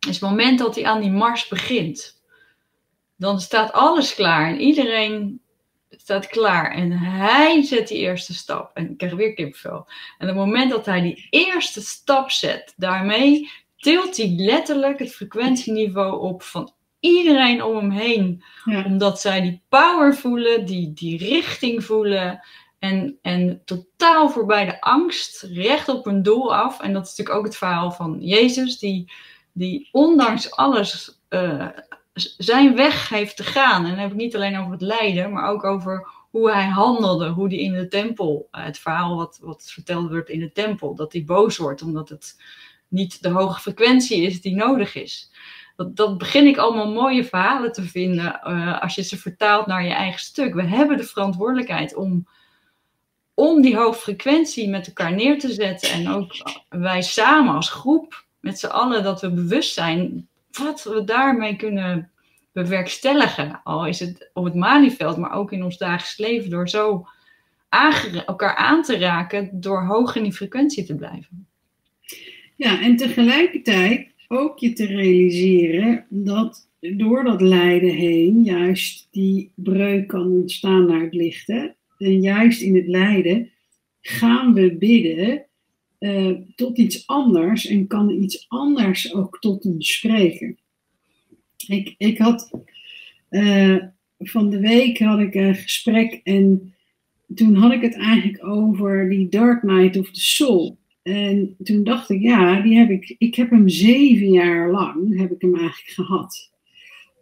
Is 0.08 0.19
het 0.19 0.21
moment 0.21 0.60
dat 0.60 0.75
hij 0.75 0.86
aan 0.86 1.01
die 1.01 1.12
mars 1.12 1.47
begint. 1.47 2.21
Dan 3.15 3.39
staat 3.39 3.71
alles 3.71 4.15
klaar 4.15 4.49
en 4.49 4.60
iedereen 4.60 5.41
staat 5.89 6.28
klaar. 6.28 6.71
En 6.71 6.91
hij 6.91 7.63
zet 7.63 7.88
die 7.88 7.97
eerste 7.97 8.34
stap. 8.34 8.71
En 8.73 8.89
ik 8.89 8.97
krijg 8.97 9.13
weer 9.13 9.34
kipvel. 9.34 9.88
En 10.17 10.30
op 10.30 10.36
het 10.36 10.45
moment 10.45 10.71
dat 10.71 10.86
hij 10.86 11.02
die 11.02 11.28
eerste 11.30 11.82
stap 11.82 12.32
zet, 12.32 12.73
daarmee 12.78 13.52
tilt 13.78 14.17
hij 14.17 14.34
letterlijk 14.38 14.99
het 14.99 15.15
frequentieniveau 15.15 16.21
op 16.21 16.43
van 16.43 16.73
iedereen 16.99 17.63
om 17.63 17.75
hem 17.75 17.91
heen. 17.91 18.43
Omdat 18.86 19.21
zij 19.21 19.41
die 19.41 19.62
power 19.69 20.15
voelen, 20.15 20.65
die, 20.65 20.93
die 20.93 21.17
richting 21.17 21.84
voelen. 21.84 22.43
En, 22.80 23.17
en 23.21 23.62
totaal 23.65 24.30
voorbij 24.30 24.65
de 24.65 24.82
angst, 24.82 25.41
recht 25.41 25.89
op 25.89 26.06
een 26.06 26.23
doel 26.23 26.56
af. 26.56 26.82
En 26.82 26.93
dat 26.93 27.04
is 27.04 27.10
natuurlijk 27.10 27.38
ook 27.38 27.45
het 27.45 27.58
verhaal 27.58 27.91
van 27.91 28.17
Jezus, 28.19 28.80
die, 28.80 29.12
die 29.52 29.89
ondanks 29.91 30.52
alles 30.52 31.19
uh, 31.30 31.67
zijn 32.38 32.75
weg 32.75 33.10
heeft 33.10 33.38
te 33.38 33.43
gaan. 33.43 33.84
En 33.84 33.89
dan 33.89 33.99
heb 33.99 34.12
ik 34.12 34.17
niet 34.17 34.36
alleen 34.36 34.58
over 34.58 34.71
het 34.71 34.82
lijden, 34.82 35.32
maar 35.32 35.49
ook 35.49 35.63
over 35.63 36.08
hoe 36.29 36.51
hij 36.51 36.67
handelde, 36.67 37.29
hoe 37.29 37.47
hij 37.47 37.58
in 37.58 37.73
de 37.73 37.88
tempel, 37.88 38.47
uh, 38.51 38.65
het 38.65 38.79
verhaal 38.79 39.15
wat, 39.15 39.39
wat 39.41 39.71
verteld 39.71 40.10
wordt 40.10 40.29
in 40.29 40.39
de 40.39 40.51
tempel, 40.51 40.95
dat 40.95 41.13
hij 41.13 41.23
boos 41.23 41.58
wordt 41.58 41.82
omdat 41.82 42.10
het 42.10 42.41
niet 42.88 43.21
de 43.21 43.29
hoge 43.29 43.62
frequentie 43.62 44.21
is 44.21 44.41
die 44.41 44.55
nodig 44.55 44.95
is. 44.95 45.32
Dat, 45.75 45.95
dat 45.95 46.17
begin 46.17 46.45
ik 46.45 46.58
allemaal 46.58 46.91
mooie 46.91 47.25
verhalen 47.25 47.71
te 47.71 47.84
vinden 47.84 48.39
uh, 48.43 48.82
als 48.82 48.95
je 48.95 49.03
ze 49.03 49.17
vertaalt 49.17 49.65
naar 49.65 49.84
je 49.84 49.93
eigen 49.93 50.19
stuk. 50.19 50.53
We 50.53 50.63
hebben 50.63 50.97
de 50.97 51.03
verantwoordelijkheid 51.03 51.95
om 51.95 52.27
om 53.39 53.62
die 53.62 53.77
hoge 53.77 53.99
frequentie 53.99 54.69
met 54.69 54.88
elkaar 54.88 55.13
neer 55.13 55.39
te 55.39 55.53
zetten. 55.53 55.91
En 55.91 56.10
ook 56.10 56.34
wij 56.69 57.01
samen 57.01 57.55
als 57.55 57.69
groep, 57.69 58.25
met 58.39 58.60
z'n 58.60 58.67
allen, 58.67 59.03
dat 59.03 59.21
we 59.21 59.32
bewust 59.32 59.73
zijn 59.73 60.28
wat 60.51 60.83
we 60.83 61.03
daarmee 61.03 61.55
kunnen 61.55 62.12
bewerkstelligen. 62.51 63.62
Al 63.63 63.88
is 63.88 63.99
het 63.99 64.29
op 64.33 64.43
het 64.43 64.55
maniveld, 64.55 65.17
maar 65.17 65.31
ook 65.31 65.51
in 65.51 65.63
ons 65.63 65.77
dagelijks 65.77 66.17
leven, 66.17 66.49
door 66.49 66.69
zo 66.69 67.07
elkaar 68.25 68.55
aan 68.55 68.83
te 68.83 68.97
raken, 68.97 69.49
door 69.53 69.85
hoog 69.85 70.15
in 70.15 70.23
die 70.23 70.33
frequentie 70.33 70.83
te 70.83 70.95
blijven. 70.95 71.47
Ja, 72.55 72.81
en 72.81 72.95
tegelijkertijd 72.95 74.07
ook 74.27 74.59
je 74.59 74.73
te 74.73 74.85
realiseren 74.85 76.05
dat 76.09 76.67
door 76.79 77.23
dat 77.23 77.41
lijden 77.41 77.93
heen 77.93 78.43
juist 78.43 79.07
die 79.12 79.51
breuk 79.55 80.07
kan 80.07 80.31
ontstaan 80.31 80.85
naar 80.85 81.01
het 81.01 81.13
licht. 81.13 81.47
Hè? 81.47 81.67
En 81.97 82.21
juist 82.21 82.62
in 82.62 82.75
het 82.75 82.88
lijden 82.88 83.51
gaan 84.01 84.53
we 84.53 84.77
bidden 84.77 85.45
uh, 85.99 86.38
tot 86.55 86.77
iets 86.77 87.07
anders 87.07 87.65
en 87.65 87.88
kan 87.88 88.09
iets 88.09 88.45
anders 88.47 89.13
ook 89.13 89.39
tot 89.39 89.65
ons 89.65 89.93
spreken. 89.93 90.57
Ik, 91.67 91.95
ik 91.97 92.17
had 92.17 92.51
uh, 93.29 93.77
van 94.19 94.49
de 94.49 94.59
week 94.59 94.99
had 94.99 95.19
ik 95.19 95.35
een 95.35 95.55
gesprek 95.55 96.21
en 96.23 96.73
toen 97.35 97.55
had 97.55 97.71
ik 97.71 97.81
het 97.81 97.95
eigenlijk 97.95 98.45
over 98.45 99.09
die 99.09 99.29
Dark 99.29 99.63
Night 99.63 99.97
of 99.97 100.12
the 100.12 100.21
Soul. 100.21 100.77
En 101.01 101.55
toen 101.63 101.83
dacht 101.83 102.09
ik, 102.09 102.21
ja, 102.21 102.62
die 102.62 102.77
heb 102.77 102.89
ik, 102.89 103.15
ik 103.17 103.35
heb 103.35 103.49
hem 103.49 103.69
zeven 103.69 104.29
jaar 104.29 104.71
lang, 104.71 105.19
heb 105.19 105.31
ik 105.31 105.41
hem 105.41 105.55
eigenlijk 105.55 105.91
gehad. 105.93 106.51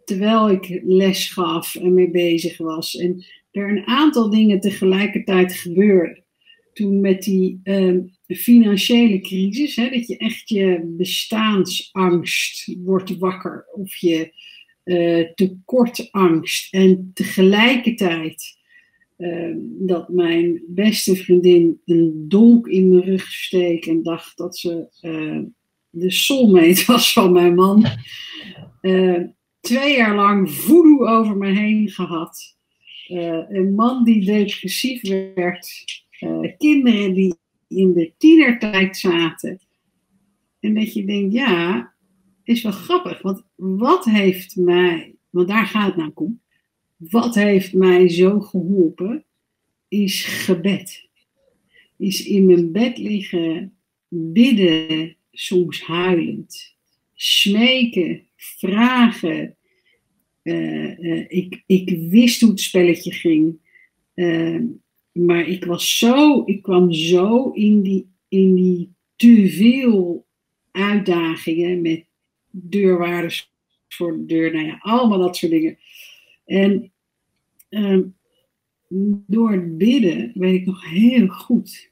Terwijl 0.04 0.50
ik 0.50 0.80
les 0.84 1.30
gaf 1.30 1.74
en 1.74 1.94
mee 1.94 2.10
bezig 2.10 2.58
was. 2.58 2.96
En 2.96 3.24
er 3.50 3.70
een 3.70 3.86
aantal 3.86 4.30
dingen 4.30 4.60
tegelijkertijd 4.60 5.52
gebeurden. 5.52 6.22
Toen 6.78 7.00
met 7.00 7.22
die 7.22 7.60
uh, 7.64 8.00
financiële 8.26 9.20
crisis, 9.20 9.76
hè, 9.76 9.90
dat 9.90 10.06
je 10.06 10.16
echt 10.16 10.48
je 10.48 10.94
bestaansangst 10.96 12.76
wordt 12.84 13.18
wakker 13.18 13.66
of 13.72 13.96
je 13.96 14.32
uh, 14.84 15.32
tekortangst. 15.34 16.74
En 16.74 17.10
tegelijkertijd 17.14 18.58
Ehm, 19.18 19.56
dat 19.60 20.08
mijn 20.08 20.62
beste 20.68 21.16
vriendin 21.16 21.80
een 21.84 22.24
dolk 22.28 22.68
in 22.68 22.88
mijn 22.88 23.02
rug 23.02 23.32
steek 23.32 23.86
en 23.86 24.02
dacht 24.02 24.36
dat 24.36 24.58
ze 24.58 24.88
uh, 25.02 25.42
de 25.90 26.10
soulmate 26.10 26.84
was 26.92 27.12
van 27.12 27.32
mijn 27.32 27.54
man. 27.54 27.86
Twee 29.60 29.96
jaar 29.96 30.14
lang 30.14 30.50
voodoo 30.50 31.06
over 31.06 31.36
me 31.36 31.50
heen 31.50 31.88
gehad. 31.90 32.56
Uh, 33.08 33.44
een 33.48 33.74
man 33.74 34.04
die 34.04 34.24
depressief 34.24 35.02
werd. 35.34 35.86
Kinderen 36.58 37.14
die 37.14 37.34
in 37.68 37.92
de 37.92 38.12
tienertijd 38.18 38.96
zaten. 38.96 39.60
En 40.60 40.74
dat 40.74 40.92
je 40.92 41.04
denkt, 41.04 41.32
ja, 41.32 41.92
is 42.44 42.62
wel 42.62 42.72
grappig. 42.72 43.22
Want 43.22 43.42
wat 43.54 44.04
heeft 44.04 44.56
mij, 44.56 45.14
want 45.30 45.48
daar 45.48 45.66
gaat 45.66 45.86
het 45.86 45.96
naar 45.96 46.10
om 46.14 46.40
wat 46.98 47.34
heeft 47.34 47.72
mij 47.72 48.08
zo 48.08 48.40
geholpen, 48.40 49.24
is 49.88 50.24
gebed. 50.24 51.08
Is 51.96 52.26
in 52.26 52.46
mijn 52.46 52.72
bed 52.72 52.98
liggen, 52.98 53.76
bidden, 54.08 55.16
soms 55.32 55.82
huilend, 55.82 56.76
smeken, 57.14 58.26
vragen. 58.36 59.56
Uh, 60.42 60.98
uh, 60.98 61.24
ik, 61.28 61.62
ik 61.66 62.10
wist 62.10 62.40
hoe 62.40 62.50
het 62.50 62.60
spelletje 62.60 63.12
ging. 63.12 63.58
Uh, 64.14 64.62
maar 65.12 65.48
ik 65.48 65.64
was 65.64 65.98
zo, 65.98 66.42
ik 66.44 66.62
kwam 66.62 66.92
zo 66.92 67.50
in 67.50 67.82
die, 67.82 68.08
in 68.28 68.54
die 68.54 68.96
uitdagingen 70.70 71.82
met 71.82 72.04
deurwaarders 72.50 73.52
voor 73.88 74.16
de 74.16 74.26
deur, 74.26 74.52
nou 74.52 74.66
ja, 74.66 74.78
allemaal 74.80 75.18
dat 75.18 75.36
soort 75.36 75.52
dingen. 75.52 75.78
En 76.44 76.92
uh, 77.70 77.98
door 79.26 79.52
het 79.52 79.78
bidden 79.78 80.32
weet 80.34 80.60
ik 80.60 80.66
nog 80.66 80.90
heel 80.90 81.28
goed 81.28 81.90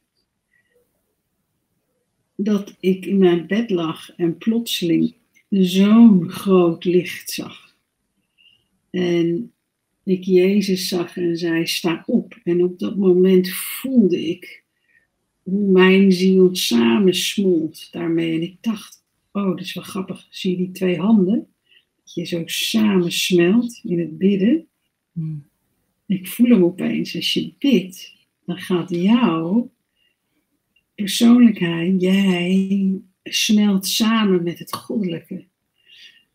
dat 2.36 2.76
ik 2.80 3.06
in 3.06 3.18
mijn 3.18 3.46
bed 3.46 3.70
lag 3.70 4.14
en 4.16 4.38
plotseling 4.38 5.14
zo'n 5.48 6.30
groot 6.30 6.84
licht 6.84 7.30
zag. 7.30 7.74
En 8.90 9.52
ik 10.06 10.24
Jezus 10.24 10.88
zag 10.88 11.16
en 11.16 11.36
zei: 11.36 11.66
Sta 11.66 12.02
op. 12.06 12.40
En 12.44 12.62
op 12.62 12.78
dat 12.78 12.96
moment 12.96 13.50
voelde 13.50 14.28
ik 14.28 14.64
hoe 15.42 15.70
mijn 15.70 16.12
ziel 16.12 16.54
samensmolt 16.56 17.92
daarmee. 17.92 18.34
En 18.34 18.42
ik 18.42 18.56
dacht: 18.60 19.04
Oh, 19.32 19.46
dat 19.46 19.60
is 19.60 19.74
wel 19.74 19.84
grappig. 19.84 20.26
Zie 20.30 20.50
je 20.50 20.56
die 20.56 20.70
twee 20.70 20.98
handen? 20.98 21.48
Dat 21.96 22.14
je 22.14 22.24
zo 22.24 22.42
samensmelt 22.46 23.80
in 23.84 23.98
het 23.98 24.18
bidden. 24.18 24.66
Hmm. 25.12 25.48
Ik 26.06 26.28
voel 26.28 26.48
hem 26.50 26.64
opeens. 26.64 27.16
Als 27.16 27.32
je 27.32 27.54
bidt, 27.58 28.14
dan 28.44 28.58
gaat 28.58 28.90
jouw 28.90 29.70
persoonlijkheid, 30.94 32.00
jij 32.00 33.00
smelt 33.22 33.86
samen 33.86 34.42
met 34.42 34.58
het 34.58 34.74
goddelijke. 34.74 35.46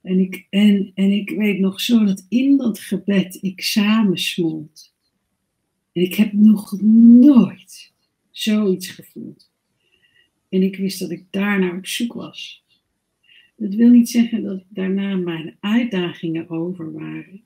En 0.02 0.20
ik, 0.20 0.48
en, 0.50 0.92
en 0.94 1.12
ik 1.12 1.30
weet 1.30 1.60
nog 1.60 1.82
zo 1.82 2.06
dat 2.06 2.26
in 2.30 2.58
dat 2.58 2.80
gebed 2.80 3.38
ik 3.42 3.62
samensmolt. 3.62 4.94
En 5.92 6.02
ik 6.02 6.16
heb 6.16 6.34
nog 6.34 6.82
nooit 6.82 7.94
zoiets 8.32 8.88
gevoeld. 8.90 9.52
En 10.50 10.62
ik 10.62 10.76
wist 10.76 11.00
dat 11.00 11.12
ik 11.12 11.26
daarna 11.30 11.78
op 11.78 11.86
zoek 11.86 12.14
was. 12.14 12.64
Dat 13.56 13.74
wil 13.74 13.90
niet 13.90 14.10
zeggen 14.10 14.44
dat 14.44 14.64
daarna 14.70 15.16
mijn 15.16 15.58
uitdagingen 15.60 16.50
over 16.50 16.92
waren. 16.92 17.42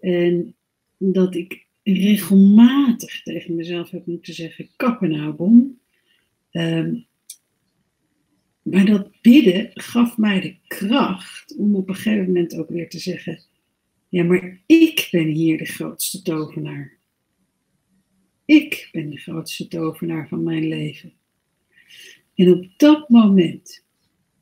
En 0.00 0.54
dat 0.98 1.34
ik 1.34 1.66
regelmatig 1.82 3.22
tegen 3.22 3.54
mezelf 3.54 3.90
heb 3.90 4.06
moeten 4.06 4.34
zeggen: 4.34 4.68
kappen 4.76 5.10
nou, 5.10 5.32
bom. 5.32 5.78
Ehm, 6.50 6.94
maar 8.62 8.84
dat 8.84 9.20
bidden 9.20 9.70
gaf 9.74 10.16
mij 10.18 10.40
de 10.40 10.56
kracht 10.66 11.56
om 11.56 11.74
op 11.74 11.88
een 11.88 11.94
gegeven 11.94 12.26
moment 12.26 12.56
ook 12.56 12.68
weer 12.68 12.88
te 12.88 12.98
zeggen: 12.98 13.42
Ja, 14.08 14.24
maar 14.24 14.60
ik 14.66 15.08
ben 15.10 15.26
hier 15.28 15.58
de 15.58 15.64
grootste 15.64 16.22
tovenaar. 16.22 16.98
Ik 18.44 18.88
ben 18.92 19.10
de 19.10 19.18
grootste 19.18 19.68
tovenaar 19.68 20.28
van 20.28 20.42
mijn 20.42 20.68
leven. 20.68 21.12
En 22.34 22.52
op 22.52 22.66
dat 22.76 23.08
moment, 23.08 23.84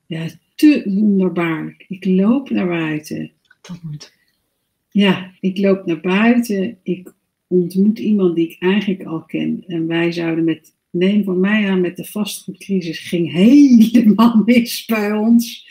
ja, 0.07 0.29
te 0.55 0.83
wonderbaarlijk. 0.85 1.85
Ik 1.89 2.05
loop 2.05 2.51
naar 2.51 2.69
buiten. 2.69 3.33
Dat 3.61 3.83
moet 3.83 4.17
ja, 4.99 5.33
ik 5.41 5.59
loop 5.59 5.87
naar 5.87 6.01
buiten. 6.01 6.79
Ik 6.83 7.15
ontmoet 7.47 7.99
iemand 7.99 8.37
die 8.37 8.51
ik 8.51 8.63
eigenlijk 8.63 9.05
al 9.05 9.25
ken. 9.25 9.65
En 9.67 9.87
wij 9.87 10.13
zouden 10.13 10.45
met, 10.45 10.75
neem 10.91 11.25
van 11.25 11.41
mij 11.41 11.71
aan, 11.71 11.81
met 11.81 11.97
de 11.97 12.05
vastgoedcrisis 12.05 12.99
ging 12.99 13.33
helemaal 13.33 14.43
mis 14.47 14.85
bij 14.85 15.13
ons. 15.13 15.69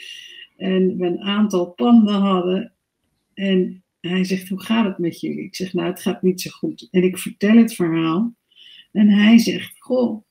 En 0.57 0.97
we 0.97 1.05
een 1.05 1.21
aantal 1.21 1.65
panden 1.71 2.15
hadden. 2.15 2.73
En 3.33 3.83
hij 3.99 4.23
zegt, 4.23 4.49
hoe 4.49 4.61
gaat 4.61 4.85
het 4.85 4.97
met 4.97 5.19
jullie? 5.19 5.43
Ik 5.43 5.55
zeg, 5.55 5.73
nou, 5.73 5.87
het 5.89 6.01
gaat 6.01 6.21
niet 6.21 6.41
zo 6.41 6.49
goed. 6.49 6.87
En 6.91 7.03
ik 7.03 7.17
vertel 7.17 7.57
het 7.57 7.75
verhaal. 7.75 8.35
En 8.91 9.09
hij 9.09 9.37
zegt, 9.37 9.75
goh, 9.79 10.23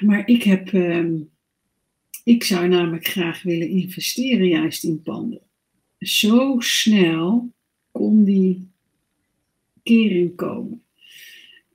maar 0.00 0.26
ik 0.28 0.42
heb, 0.42 0.72
ehm, 0.72 1.16
ik 2.24 2.44
zou 2.44 2.68
namelijk 2.68 3.06
graag 3.06 3.42
willen 3.42 3.68
investeren 3.68 4.48
juist 4.48 4.84
in 4.84 5.02
panden 5.02 5.46
zo 5.98 6.56
snel 6.58 7.52
kon 7.90 8.24
die 8.24 8.70
kering 9.82 10.36
komen. 10.36 10.82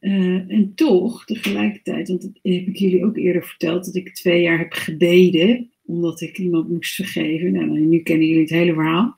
Uh, 0.04 0.52
en 0.52 0.72
toch, 0.76 1.26
tegelijkertijd, 1.26 2.08
want 2.08 2.22
dat 2.22 2.32
heb 2.34 2.68
ik 2.68 2.78
jullie 2.78 3.06
ook 3.06 3.18
eerder 3.18 3.44
verteld, 3.44 3.86
dat 3.86 3.96
ik 3.96 4.14
twee 4.14 4.42
jaar 4.42 4.58
heb 4.58 4.74
gebeden, 4.74 5.72
omdat 5.86 6.22
ik 6.22 6.38
iemand 6.38 6.70
moest 6.70 6.96
vergeven. 6.96 7.52
Nou, 7.52 7.80
nu 7.80 8.00
kennen 8.00 8.28
jullie 8.28 8.42
het 8.42 8.50
hele 8.50 8.74
verhaal. 8.74 9.18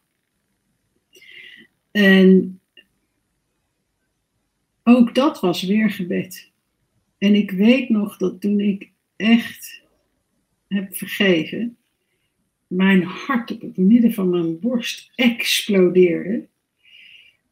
En 1.91 2.60
ook 4.84 5.15
dat 5.15 5.39
was 5.39 5.63
weer 5.63 5.89
gebed. 5.89 6.52
En 7.17 7.36
ik 7.36 7.52
weet 7.52 7.89
nog 7.89 8.17
dat 8.17 8.41
toen 8.41 8.60
ik 8.60 8.91
echt 9.15 9.82
heb 10.67 10.95
vergeven, 10.95 11.78
mijn 12.67 13.04
hart 13.04 13.52
op 13.52 13.62
het 13.62 13.78
midden 13.78 14.13
van 14.13 14.30
mijn 14.30 14.60
borst 14.60 15.12
explodeerde. 15.15 16.48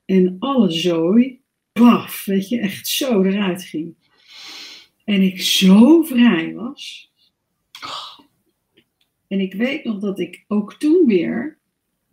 En 0.06 0.36
alle 0.40 0.72
zooi, 0.72 1.42
paf, 1.74 2.26
weet 2.26 2.50
je, 2.50 2.60
echt 2.60 2.88
zo 2.88 3.24
eruit 3.24 3.64
ging. 3.64 3.96
En 5.06 5.22
ik 5.22 5.42
zo 5.42 6.02
vrij 6.02 6.54
was. 6.54 7.12
En 9.28 9.40
ik 9.40 9.54
weet 9.54 9.84
nog 9.84 10.00
dat 10.00 10.20
ik 10.20 10.44
ook 10.48 10.74
toen 10.74 11.06
weer, 11.06 11.58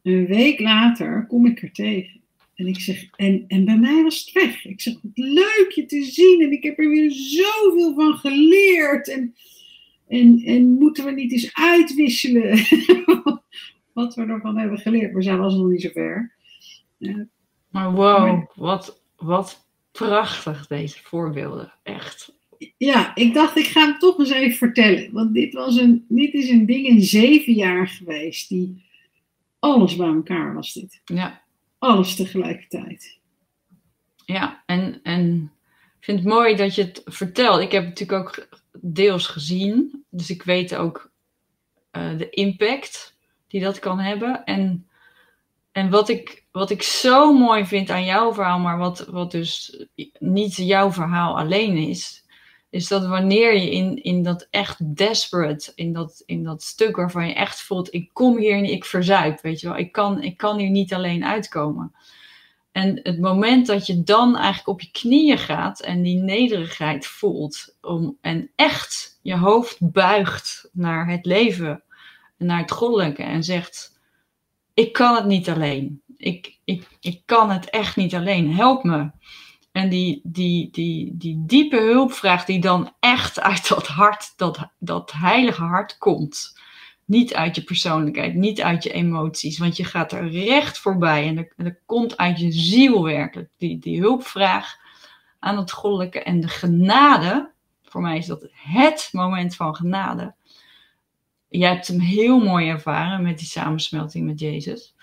een 0.03 0.27
week 0.27 0.61
later, 0.61 1.27
kom 1.27 1.47
ik 1.47 1.63
er 1.63 1.73
tegen. 1.73 2.21
En 2.55 2.67
ik 2.67 2.81
zeg, 2.81 3.09
en, 3.17 3.45
en 3.49 3.65
bij 3.65 3.79
mij 3.79 4.03
was 4.03 4.19
het 4.25 4.33
weg. 4.33 4.65
Ik 4.65 4.81
zeg, 4.81 4.95
wat 5.03 5.13
leuk 5.15 5.71
je 5.75 5.87
te 5.87 6.03
zien. 6.03 6.43
En 6.43 6.53
ik 6.53 6.63
heb 6.63 6.79
er 6.79 6.89
weer 6.89 7.11
zoveel 7.11 7.95
van 7.95 8.15
geleerd. 8.15 9.09
En 9.09 9.35
en, 10.11 10.43
en 10.45 10.69
moeten 10.69 11.05
we 11.05 11.11
niet 11.11 11.33
eens 11.33 11.55
uitwisselen 11.55 12.59
wat 13.93 14.15
we 14.15 14.23
ervan 14.23 14.59
hebben 14.59 14.79
geleerd? 14.79 15.13
Maar 15.13 15.23
zij 15.23 15.37
was 15.37 15.55
nog 15.55 15.69
niet 15.69 15.83
zo 15.83 15.89
ver. 15.93 16.33
maar 17.71 17.93
wow, 17.93 18.51
wat, 18.55 19.03
wat 19.21 19.67
prachtig 19.93 20.67
deze 20.67 20.99
voorbeelden. 21.03 21.73
Echt. 21.83 22.33
Ja, 22.77 23.15
ik 23.15 23.35
dacht 23.35 23.57
ik 23.57 23.67
ga 23.67 23.87
hem 23.87 23.99
toch 23.99 24.19
eens 24.19 24.31
even 24.31 24.57
vertellen. 24.57 25.13
Want 25.13 25.35
dit, 25.35 25.53
was 25.53 25.77
een, 25.77 26.05
dit 26.09 26.35
is 26.35 26.49
een 26.49 26.67
ding 26.67 26.87
in 26.87 27.03
zeven 27.03 27.53
jaar 27.53 27.89
geweest. 27.89 28.49
Die 28.49 28.85
alles 29.59 29.97
bij 29.97 30.07
elkaar 30.07 30.55
was 30.55 30.73
dit. 30.73 31.01
Ja. 31.05 31.43
Alles 31.79 32.17
tegelijkertijd. 32.17 33.19
Ja, 34.25 34.63
en, 34.67 35.01
en 35.03 35.53
ik 35.99 36.05
vind 36.05 36.19
het 36.19 36.29
mooi 36.29 36.57
dat 36.57 36.75
je 36.75 36.83
het 36.83 37.03
vertelt. 37.05 37.61
Ik 37.61 37.73
heb 37.73 37.85
natuurlijk 37.85 38.19
ook 38.29 38.49
deels 38.81 39.27
gezien. 39.27 40.05
Dus 40.11 40.31
ik 40.31 40.43
weet 40.43 40.75
ook 40.75 41.11
uh, 41.93 42.19
de 42.19 42.31
impact 42.31 43.17
die 43.49 43.61
dat 43.61 43.79
kan 43.79 43.99
hebben. 43.99 44.45
En, 44.45 44.90
en 45.81 45.91
wat, 45.91 46.09
ik, 46.09 46.45
wat 46.53 46.71
ik 46.71 46.83
zo 46.83 47.33
mooi 47.33 47.67
vind 47.67 47.91
aan 47.91 48.05
jouw 48.05 48.35
verhaal, 48.35 48.59
maar 48.59 48.79
wat, 48.79 49.07
wat 49.07 49.31
dus 49.31 49.85
niet 50.19 50.57
jouw 50.57 50.93
verhaal 50.93 51.39
alleen 51.39 51.77
is, 51.77 52.25
is 52.71 52.89
dat 52.89 53.07
wanneer 53.07 53.55
je 53.55 53.71
in, 53.71 54.03
in 54.03 54.23
dat 54.23 54.47
echt 54.51 54.97
desperate, 54.97 55.73
in 55.75 55.93
dat, 55.93 56.23
in 56.27 56.43
dat 56.43 56.63
stuk 56.63 56.97
waarvan 56.97 57.27
je 57.27 57.35
echt 57.35 57.63
voelt, 57.63 57.95
ik 57.95 58.11
kom 58.13 58.39
hier 58.39 58.57
en 58.57 58.65
ik 58.65 58.85
verzuip, 58.85 59.41
weet 59.41 59.61
je 59.61 59.69
wel, 59.69 59.77
ik 59.77 59.93
kan, 59.93 60.23
ik 60.23 60.37
kan 60.37 60.59
hier 60.59 60.71
niet 60.71 60.95
alleen 60.95 61.25
uitkomen. 61.25 61.95
En 62.73 63.01
het 63.03 63.21
moment 63.21 63.67
dat 63.67 63.87
je 63.87 64.03
dan 64.03 64.37
eigenlijk 64.37 64.69
op 64.69 64.81
je 64.81 64.91
knieën 64.91 65.39
gaat 65.39 65.81
en 65.81 66.03
die 66.03 66.19
nederigheid 66.19 67.07
voelt 67.07 67.77
om, 67.81 68.17
en 68.21 68.51
echt 68.57 69.19
je 69.23 69.37
hoofd 69.37 69.77
buigt 69.81 70.69
naar 70.73 71.09
het 71.09 71.27
leven 71.27 71.83
en 72.39 72.47
naar 72.47 72.61
het 72.61 72.71
goddelijke 72.71 73.23
en 73.23 73.45
zegt: 73.45 74.00
Ik 74.75 74.93
kan 74.93 75.15
het 75.15 75.25
niet 75.25 75.49
alleen. 75.49 76.03
Ik, 76.17 76.59
ik, 76.65 76.89
ik 77.01 77.23
kan 77.25 77.51
het 77.51 77.71
echt 77.71 77.97
niet 77.97 78.15
alleen. 78.15 78.55
Help 78.55 78.85
me. 78.85 79.11
En 79.73 79.89
die, 79.89 80.21
die, 80.25 80.71
die, 80.71 81.17
die 81.17 81.43
diepe 81.47 81.77
hulpvraag 81.77 82.45
die 82.45 82.61
dan 82.61 82.93
echt 83.01 83.41
uit 83.41 83.69
dat 83.69 83.87
hart, 83.87 84.33
dat, 84.37 84.71
dat 84.79 85.13
heilige 85.13 85.63
hart 85.63 85.99
komt. 85.99 86.59
Niet 87.05 87.35
uit 87.35 87.57
je 87.57 87.63
persoonlijkheid, 87.63 88.35
niet 88.35 88.63
uit 88.63 88.83
je 88.83 88.93
emoties, 88.93 89.59
want 89.59 89.77
je 89.77 89.85
gaat 89.85 90.13
er 90.13 90.29
recht 90.29 90.79
voorbij 90.79 91.27
en 91.27 91.49
er 91.57 91.79
komt 91.87 92.17
uit 92.17 92.41
je 92.41 92.53
ziel 92.53 93.03
werkelijk. 93.03 93.51
Die, 93.57 93.79
die 93.79 94.01
hulpvraag 94.01 94.77
aan 95.39 95.57
het 95.57 95.73
goddelijke 95.73 96.23
en 96.23 96.41
de 96.41 96.49
genade, 96.49 97.51
voor 97.83 98.01
mij 98.01 98.17
is 98.17 98.27
dat 98.27 98.49
het 98.53 99.09
moment 99.13 99.57
van 99.57 99.77
genade. 99.77 100.35
Jij 101.51 101.71
hebt 101.71 101.87
hem 101.87 102.01
heel 102.01 102.39
mooi 102.39 102.69
ervaren 102.69 103.23
met 103.23 103.39
die 103.39 103.47
samensmelting 103.47 104.27
met 104.27 104.41
Jezus. 104.41 104.95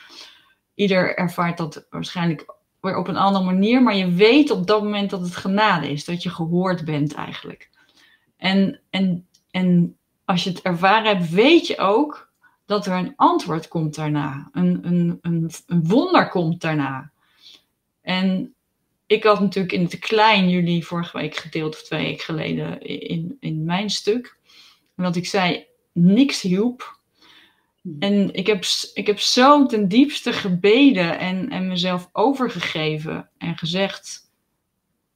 Ieder 0.73 1.15
ervaart 1.15 1.57
dat 1.57 1.85
waarschijnlijk 1.89 2.55
weer 2.81 2.97
op 2.97 3.07
een 3.07 3.17
andere 3.17 3.45
manier, 3.45 3.83
maar 3.83 3.95
je 3.95 4.11
weet 4.11 4.51
op 4.51 4.67
dat 4.67 4.83
moment 4.83 5.09
dat 5.09 5.21
het 5.21 5.35
genade 5.35 5.91
is, 5.91 6.05
dat 6.05 6.23
je 6.23 6.29
gehoord 6.29 6.85
bent 6.85 7.13
eigenlijk. 7.13 7.69
En, 8.37 8.79
en, 8.89 9.27
en 9.51 9.97
als 10.25 10.43
je 10.43 10.49
het 10.49 10.61
ervaren 10.61 11.17
hebt, 11.17 11.29
weet 11.29 11.67
je 11.67 11.77
ook 11.77 12.31
dat 12.65 12.85
er 12.85 12.93
een 12.93 13.13
antwoord 13.15 13.67
komt 13.67 13.95
daarna. 13.95 14.49
Een, 14.51 14.79
een, 14.87 15.19
een, 15.21 15.51
wonder 15.83 16.29
komt 16.29 16.61
daarna. 16.61 17.11
En 18.01 18.53
ik 19.05 19.23
had 19.23 19.39
natuurlijk 19.39 19.73
in 19.73 19.83
het 19.83 19.99
klein 19.99 20.49
jullie 20.49 20.85
vorige 20.85 21.17
week 21.17 21.35
gedeeld, 21.35 21.75
of 21.75 21.83
twee 21.83 22.03
weken 22.03 22.23
geleden, 22.23 22.81
in, 22.81 23.37
in 23.39 23.65
mijn 23.65 23.89
stuk. 23.89 24.37
Dat 24.95 25.15
ik 25.15 25.27
zei, 25.27 25.65
niks 25.97 26.41
hielp. 26.41 26.99
Hmm. 27.81 27.95
En 27.99 28.33
ik 28.33 28.47
heb, 28.47 28.63
ik 28.93 29.07
heb 29.07 29.19
zo 29.19 29.65
ten 29.65 29.87
diepste 29.87 30.33
gebeden 30.33 31.19
en, 31.19 31.49
en 31.49 31.67
mezelf 31.67 32.09
overgegeven 32.11 33.29
en 33.37 33.57
gezegd: 33.57 34.31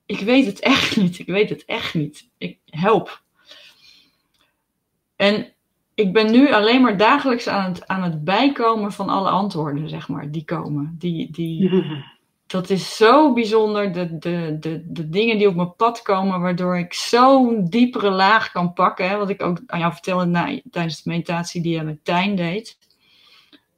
Ik 0.05 0.19
weet 0.19 0.45
het 0.45 0.59
echt 0.59 0.95
niet, 1.01 1.19
ik 1.19 1.27
weet 1.27 1.49
het 1.49 1.65
echt 1.65 1.93
niet. 1.93 2.29
Ik 2.37 2.59
help. 2.65 3.23
En 5.15 5.53
ik 5.95 6.13
ben 6.13 6.31
nu 6.31 6.53
alleen 6.53 6.81
maar 6.81 6.97
dagelijks 6.97 7.47
aan 7.47 7.71
het, 7.71 7.87
aan 7.87 8.03
het 8.03 8.23
bijkomen 8.23 8.91
van 8.91 9.09
alle 9.09 9.29
antwoorden, 9.29 9.89
zeg 9.89 10.07
maar, 10.07 10.31
die 10.31 10.45
komen. 10.45 10.95
Die, 10.99 11.31
die, 11.31 11.69
dat 12.51 12.69
is 12.69 12.95
zo 12.95 13.33
bijzonder. 13.33 13.93
De, 13.93 14.17
de, 14.17 14.57
de, 14.59 14.83
de 14.85 15.09
dingen 15.09 15.37
die 15.37 15.47
op 15.47 15.55
mijn 15.55 15.75
pad 15.75 16.01
komen, 16.01 16.41
waardoor 16.41 16.77
ik 16.77 16.93
zo'n 16.93 17.65
diepere 17.69 18.09
laag 18.09 18.51
kan 18.51 18.73
pakken. 18.73 19.09
Hè, 19.09 19.17
wat 19.17 19.29
ik 19.29 19.41
ook 19.41 19.59
aan 19.67 19.79
jou 19.79 19.91
vertelde 19.93 20.25
na, 20.25 20.59
tijdens 20.71 21.03
de 21.03 21.09
meditatie 21.09 21.61
die 21.61 21.75
je 21.75 21.83
met 21.83 22.05
Tijn 22.05 22.35
deed. 22.35 22.77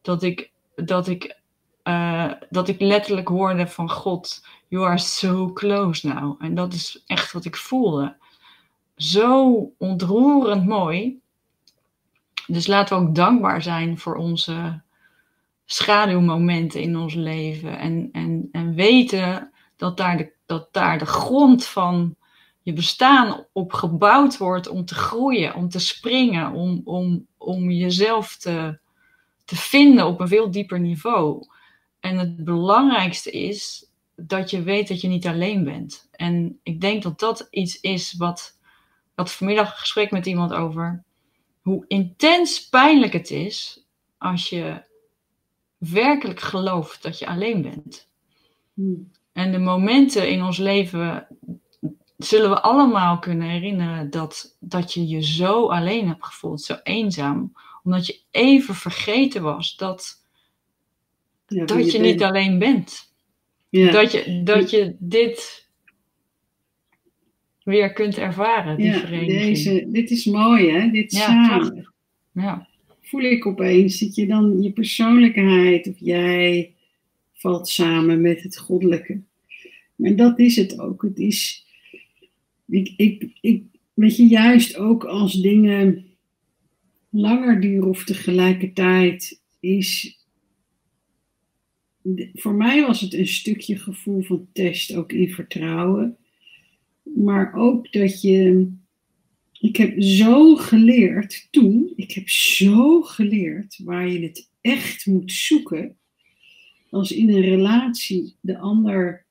Dat 0.01 0.23
ik, 0.23 0.51
dat, 0.75 1.07
ik, 1.07 1.39
uh, 1.83 2.31
dat 2.49 2.67
ik 2.67 2.79
letterlijk 2.79 3.27
hoorde 3.27 3.67
van 3.67 3.89
God, 3.89 4.45
you 4.67 4.85
are 4.85 4.97
so 4.97 5.53
close 5.53 6.07
now. 6.07 6.43
En 6.43 6.55
dat 6.55 6.73
is 6.73 7.03
echt 7.05 7.31
wat 7.31 7.45
ik 7.45 7.55
voelde. 7.55 8.15
Zo 8.95 9.71
ontroerend 9.77 10.65
mooi. 10.65 11.21
Dus 12.47 12.67
laten 12.67 12.97
we 12.97 13.07
ook 13.07 13.15
dankbaar 13.15 13.61
zijn 13.61 13.97
voor 13.97 14.15
onze 14.15 14.81
schaduwmomenten 15.65 16.81
in 16.81 16.97
ons 16.97 17.13
leven. 17.13 17.79
En, 17.79 18.09
en, 18.11 18.49
en 18.51 18.75
weten 18.75 19.51
dat 19.75 19.97
daar, 19.97 20.17
de, 20.17 20.33
dat 20.45 20.73
daar 20.73 20.97
de 20.97 21.05
grond 21.05 21.65
van 21.65 22.15
je 22.61 22.73
bestaan 22.73 23.45
op 23.51 23.73
gebouwd 23.73 24.37
wordt 24.37 24.67
om 24.67 24.85
te 24.85 24.95
groeien, 24.95 25.55
om 25.55 25.69
te 25.69 25.79
springen, 25.79 26.51
om, 26.51 26.81
om, 26.83 27.27
om 27.37 27.69
jezelf 27.71 28.37
te, 28.37 28.77
te 29.45 29.55
vinden 29.55 30.05
op 30.05 30.19
een 30.19 30.27
veel 30.27 30.51
dieper 30.51 30.79
niveau. 30.79 31.47
En 31.99 32.17
het 32.17 32.43
belangrijkste 32.43 33.31
is 33.31 33.91
dat 34.15 34.49
je 34.49 34.63
weet 34.63 34.87
dat 34.87 35.01
je 35.01 35.07
niet 35.07 35.27
alleen 35.27 35.63
bent. 35.63 36.07
En 36.11 36.59
ik 36.63 36.81
denk 36.81 37.03
dat 37.03 37.19
dat 37.19 37.47
iets 37.49 37.79
is 37.79 38.13
wat. 38.13 38.57
Ik 39.03 39.19
had 39.19 39.31
vanmiddag 39.31 39.71
een 39.71 39.77
gesprek 39.77 40.11
met 40.11 40.25
iemand 40.25 40.53
over 40.53 41.03
hoe 41.61 41.85
intens 41.87 42.69
pijnlijk 42.69 43.13
het 43.13 43.31
is 43.31 43.85
als 44.17 44.49
je 44.49 44.83
werkelijk 45.91 46.39
gelooft 46.39 47.03
dat 47.03 47.19
je 47.19 47.27
alleen 47.27 47.61
bent. 47.61 48.09
Hmm. 48.73 49.11
En 49.33 49.51
de 49.51 49.59
momenten 49.59 50.29
in 50.29 50.43
ons 50.43 50.57
leven 50.57 51.27
zullen 52.17 52.49
we 52.49 52.61
allemaal 52.61 53.19
kunnen 53.19 53.49
herinneren 53.49 54.09
dat, 54.09 54.57
dat 54.59 54.93
je 54.93 55.07
je 55.07 55.23
zo 55.23 55.67
alleen 55.67 56.07
hebt 56.07 56.25
gevoeld, 56.25 56.61
zo 56.61 56.75
eenzaam, 56.83 57.53
omdat 57.83 58.05
je 58.05 58.19
even 58.31 58.75
vergeten 58.75 59.41
was 59.41 59.75
dat, 59.75 60.25
dat 61.45 61.91
je, 61.91 61.99
niet 61.99 62.23
alleen 62.23 62.59
bent. 62.59 63.13
Ja. 63.69 63.91
Dat, 63.91 64.11
je, 64.11 64.41
dat 64.43 64.69
je 64.69 64.95
dit 64.99 65.67
weer 67.63 67.93
kunt 67.93 68.17
ervaren, 68.17 68.77
die 68.77 68.85
ja, 68.85 68.99
vereniging. 68.99 69.39
Deze, 69.39 69.87
dit 69.91 70.11
is 70.11 70.25
mooi, 70.25 70.71
hè? 70.71 70.89
Dit 70.89 71.11
samen. 71.11 71.93
Ja 72.31 72.71
voel 73.03 73.21
ik 73.21 73.45
opeens 73.45 73.99
dat 73.99 74.15
je 74.15 74.27
dan 74.27 74.61
je 74.61 74.71
persoonlijkheid 74.71 75.87
of 75.87 75.95
jij 75.99 76.73
valt 77.33 77.67
samen 77.67 78.21
met 78.21 78.43
het 78.43 78.57
goddelijke. 78.57 79.21
Maar 79.95 80.15
dat 80.15 80.39
is 80.39 80.55
het 80.55 80.79
ook. 80.79 81.01
Het 81.01 81.19
is, 81.19 81.65
ik, 82.65 82.93
ik, 82.97 83.31
ik, 83.41 83.63
weet 83.93 84.15
je, 84.15 84.27
juist 84.27 84.77
ook 84.77 85.03
als 85.03 85.41
dingen 85.41 86.05
langer 87.09 87.61
duren 87.61 87.89
of 87.89 88.03
tegelijkertijd 88.03 89.41
is. 89.59 90.17
Voor 92.33 92.53
mij 92.53 92.85
was 92.85 93.01
het 93.01 93.13
een 93.13 93.27
stukje 93.27 93.77
gevoel 93.77 94.21
van 94.21 94.47
test, 94.53 94.95
ook 94.95 95.11
in 95.11 95.29
vertrouwen. 95.29 96.17
Maar 97.03 97.53
ook 97.53 97.91
dat 97.91 98.21
je 98.21 98.71
ik 99.63 99.77
heb 99.77 100.01
zo 100.01 100.55
geleerd 100.55 101.47
toen, 101.51 101.93
ik 101.95 102.11
heb 102.11 102.29
zo 102.29 103.01
geleerd 103.01 103.79
waar 103.83 104.07
je 104.07 104.21
het 104.21 104.49
echt 104.61 105.05
moet 105.05 105.31
zoeken. 105.31 105.95
Als 106.89 107.11
in 107.11 107.29
een 107.29 107.41
relatie 107.41 108.35
de 108.41 108.57
ander 108.57 109.25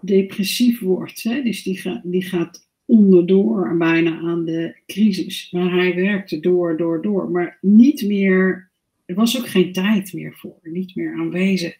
depressief 0.00 0.80
wordt, 0.80 1.22
hè, 1.22 1.42
dus 1.42 1.62
die, 1.62 1.76
gaat 1.76 2.00
die 2.04 2.22
gaat 2.22 2.68
onderdoor 2.84 3.76
bijna 3.76 4.18
aan 4.18 4.44
de 4.44 4.76
crisis. 4.86 5.48
Maar 5.50 5.72
hij 5.72 5.94
werkte 5.94 6.40
door, 6.40 6.76
door, 6.76 7.02
door. 7.02 7.30
Maar 7.30 7.58
niet 7.60 8.02
meer, 8.02 8.70
er 9.06 9.14
was 9.14 9.38
ook 9.38 9.48
geen 9.48 9.72
tijd 9.72 10.12
meer 10.12 10.34
voor, 10.36 10.58
niet 10.62 10.94
meer 10.94 11.14
aanwezig. 11.18 11.78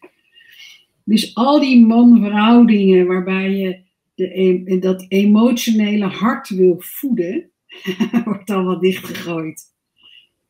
Dus 1.05 1.35
al 1.35 1.61
die 1.61 1.87
man-vrouw 1.87 2.65
waarbij 3.07 3.51
je 3.51 3.79
de, 4.15 4.79
dat 4.81 5.05
emotionele 5.09 6.07
hart 6.07 6.49
wil 6.49 6.77
voeden, 6.79 7.51
wordt 8.25 8.51
allemaal 8.51 8.81
dichtgegooid. 8.81 9.63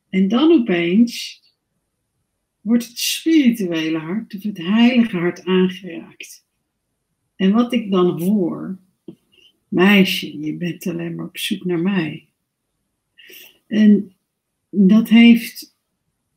En 0.09 0.27
dan 0.27 0.51
opeens 0.51 1.41
wordt 2.61 2.87
het 2.87 2.97
spirituele 2.97 3.97
hart, 3.97 4.35
of 4.35 4.43
het 4.43 4.57
heilige 4.57 5.17
hart 5.17 5.45
aangeraakt. 5.45 6.45
En 7.35 7.51
wat 7.51 7.73
ik 7.73 7.91
dan 7.91 8.21
hoor, 8.21 8.79
meisje, 9.67 10.39
je 10.39 10.53
bent 10.53 10.87
alleen 10.87 11.15
maar 11.15 11.25
op 11.25 11.37
zoek 11.37 11.65
naar 11.65 11.79
mij. 11.79 12.27
En 13.67 14.15
dat 14.69 15.09
heeft 15.09 15.75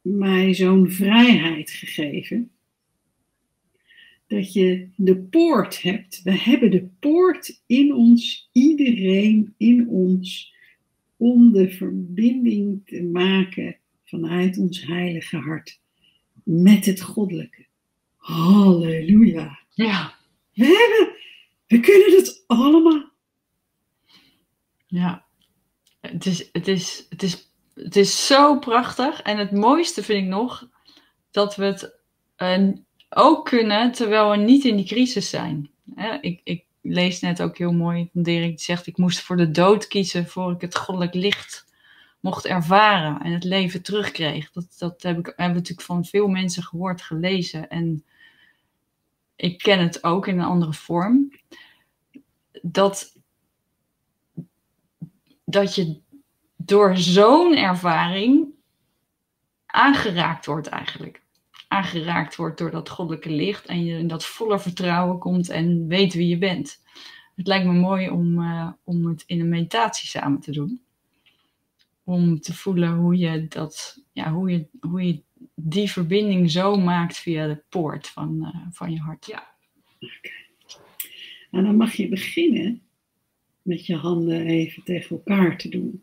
mij 0.02 0.54
zo'n 0.54 0.90
vrijheid 0.90 1.70
gegeven. 1.70 2.50
Dat 4.26 4.52
je 4.52 4.88
de 4.96 5.16
poort 5.16 5.82
hebt. 5.82 6.22
We 6.22 6.32
hebben 6.32 6.70
de 6.70 6.88
poort 7.00 7.62
in 7.66 7.94
ons, 7.94 8.50
iedereen 8.52 9.54
in 9.56 9.88
ons 9.88 10.54
om 11.20 11.52
de 11.52 11.70
verbinding 11.70 12.82
te 12.86 13.02
maken 13.02 13.76
vanuit 14.04 14.58
ons 14.58 14.86
heilige 14.86 15.36
hart 15.36 15.80
met 16.44 16.86
het 16.86 17.00
goddelijke. 17.00 17.66
Halleluja. 18.16 19.58
Ja. 19.70 20.14
We 20.54 20.64
hebben, 20.64 21.16
we 21.66 21.80
kunnen 21.80 22.16
het 22.16 22.44
allemaal. 22.46 23.10
Ja. 24.86 25.24
Het 26.00 26.26
is, 26.26 26.48
het 26.52 26.68
is, 26.68 27.06
het 27.08 27.22
is, 27.22 27.52
het 27.74 27.96
is 27.96 28.26
zo 28.26 28.58
prachtig. 28.58 29.22
En 29.22 29.38
het 29.38 29.52
mooiste 29.52 30.02
vind 30.02 30.22
ik 30.22 30.28
nog 30.28 30.68
dat 31.30 31.56
we 31.56 31.64
het 31.64 31.98
uh, 32.38 32.68
ook 33.08 33.44
kunnen 33.44 33.92
terwijl 33.92 34.30
we 34.30 34.36
niet 34.36 34.64
in 34.64 34.76
die 34.76 34.86
crisis 34.86 35.30
zijn. 35.30 35.70
ik, 36.20 36.40
ik 36.44 36.64
lees 36.82 37.20
net 37.20 37.42
ook 37.42 37.58
heel 37.58 37.72
mooi 37.72 38.08
van 38.12 38.22
Dirk, 38.22 38.48
die 38.48 38.60
zegt: 38.60 38.86
Ik 38.86 38.96
moest 38.96 39.20
voor 39.20 39.36
de 39.36 39.50
dood 39.50 39.86
kiezen 39.86 40.28
voor 40.28 40.52
ik 40.52 40.60
het 40.60 40.76
goddelijk 40.76 41.14
licht 41.14 41.68
mocht 42.20 42.46
ervaren 42.46 43.20
en 43.20 43.32
het 43.32 43.44
leven 43.44 43.82
terugkreeg. 43.82 44.50
Dat, 44.50 44.74
dat 44.78 45.02
heb 45.02 45.18
ik, 45.18 45.26
we 45.26 45.42
natuurlijk 45.42 45.80
van 45.80 46.04
veel 46.04 46.28
mensen 46.28 46.62
gehoord, 46.62 47.02
gelezen. 47.02 47.68
En 47.68 48.04
ik 49.36 49.58
ken 49.58 49.78
het 49.78 50.04
ook 50.04 50.26
in 50.26 50.38
een 50.38 50.44
andere 50.44 50.72
vorm. 50.72 51.32
Dat, 52.62 53.16
dat 55.44 55.74
je 55.74 56.00
door 56.56 56.96
zo'n 56.96 57.56
ervaring 57.56 58.48
aangeraakt 59.66 60.46
wordt 60.46 60.66
eigenlijk. 60.66 61.19
Aangeraakt 61.70 62.36
wordt 62.36 62.58
door 62.58 62.70
dat 62.70 62.88
goddelijke 62.88 63.30
licht 63.30 63.66
en 63.66 63.84
je 63.84 63.98
in 63.98 64.08
dat 64.08 64.26
volle 64.26 64.60
vertrouwen 64.60 65.18
komt 65.18 65.48
en 65.48 65.86
weet 65.86 66.14
wie 66.14 66.28
je 66.28 66.38
bent. 66.38 66.82
Het 67.36 67.46
lijkt 67.46 67.66
me 67.66 67.72
mooi 67.72 68.10
om, 68.10 68.38
uh, 68.40 68.72
om 68.84 69.06
het 69.06 69.22
in 69.26 69.40
een 69.40 69.48
meditatie 69.48 70.08
samen 70.08 70.40
te 70.40 70.52
doen. 70.52 70.80
Om 72.04 72.40
te 72.40 72.54
voelen 72.54 72.96
hoe 72.96 73.16
je, 73.16 73.48
dat, 73.48 74.02
ja, 74.12 74.32
hoe 74.32 74.50
je, 74.50 74.66
hoe 74.80 75.06
je 75.06 75.22
die 75.54 75.90
verbinding 75.90 76.50
zo 76.50 76.76
maakt 76.76 77.18
via 77.18 77.46
de 77.46 77.62
poort 77.68 78.08
van, 78.08 78.36
uh, 78.40 78.66
van 78.70 78.92
je 78.92 78.98
hart. 78.98 79.26
Ja. 79.26 79.54
Okay. 79.94 80.32
Nou, 81.50 81.64
dan 81.64 81.76
mag 81.76 81.92
je 81.92 82.08
beginnen 82.08 82.82
met 83.62 83.86
je 83.86 83.96
handen 83.96 84.46
even 84.46 84.82
tegen 84.82 85.16
elkaar 85.16 85.58
te 85.58 85.68
doen. 85.68 86.02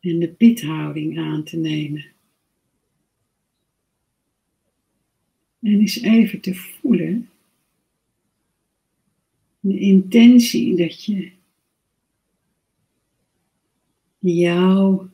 En 0.00 0.18
de 0.18 0.28
piethouding 0.28 1.18
aan 1.18 1.44
te 1.44 1.56
nemen. 1.56 2.11
En 5.62 5.80
eens 5.80 6.00
even 6.00 6.40
te 6.40 6.54
voelen 6.54 7.30
de 9.60 9.78
intentie 9.78 10.76
dat 10.76 11.04
je 11.04 11.32
jouw 14.18 15.10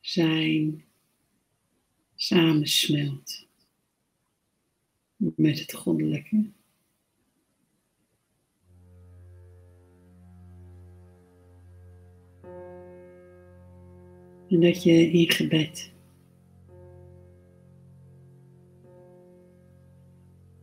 zijn 0.00 0.84
samensmelt 2.14 3.46
met 5.16 5.58
het 5.58 5.72
goddelijke. 5.72 6.50
En 14.48 14.60
dat 14.60 14.82
je 14.82 15.10
in 15.10 15.30
gebed 15.30 15.94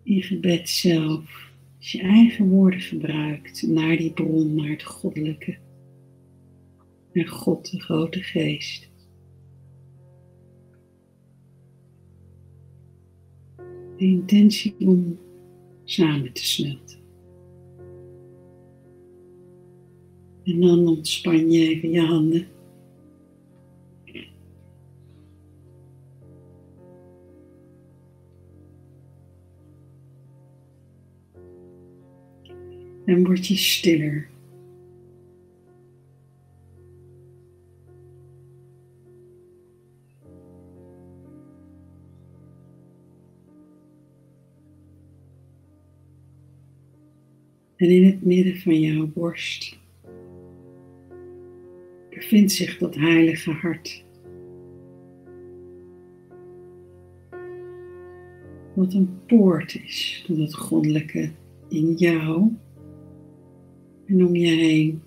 in 0.03 0.21
gebed 0.21 0.69
zelf, 0.69 1.51
als 1.77 1.91
je 1.91 2.01
eigen 2.01 2.49
woorden 2.49 2.79
gebruikt 2.79 3.61
naar 3.67 3.97
die 3.97 4.13
bron, 4.13 4.55
naar 4.55 4.69
het 4.69 4.83
goddelijke, 4.83 5.57
naar 7.13 7.27
God, 7.27 7.71
de 7.71 7.81
grote 7.81 8.21
geest. 8.21 8.91
De 13.97 14.05
intentie 14.05 14.75
om 14.79 15.19
samen 15.83 16.33
te 16.33 16.45
smelten. 16.45 17.01
En 20.43 20.61
dan 20.61 20.87
ontspan 20.87 21.51
je 21.51 21.67
even 21.67 21.89
je 21.89 22.01
handen. 22.01 22.47
En 33.05 33.23
word 33.25 33.47
je 33.47 33.55
stiller. 33.55 34.31
En 47.75 47.89
in 47.89 48.05
het 48.05 48.25
midden 48.25 48.57
van 48.57 48.79
jouw 48.79 49.07
borst 49.07 49.79
bevindt 52.09 52.51
zich 52.51 52.77
dat 52.77 52.95
heilige 52.95 53.51
hart. 53.51 54.05
Wat 58.73 58.93
een 58.93 59.19
poort 59.25 59.75
is 59.83 60.23
tot 60.27 60.37
het 60.37 60.55
goddelijke 60.55 61.31
in 61.69 61.93
jou 61.93 62.51
en 64.09 65.01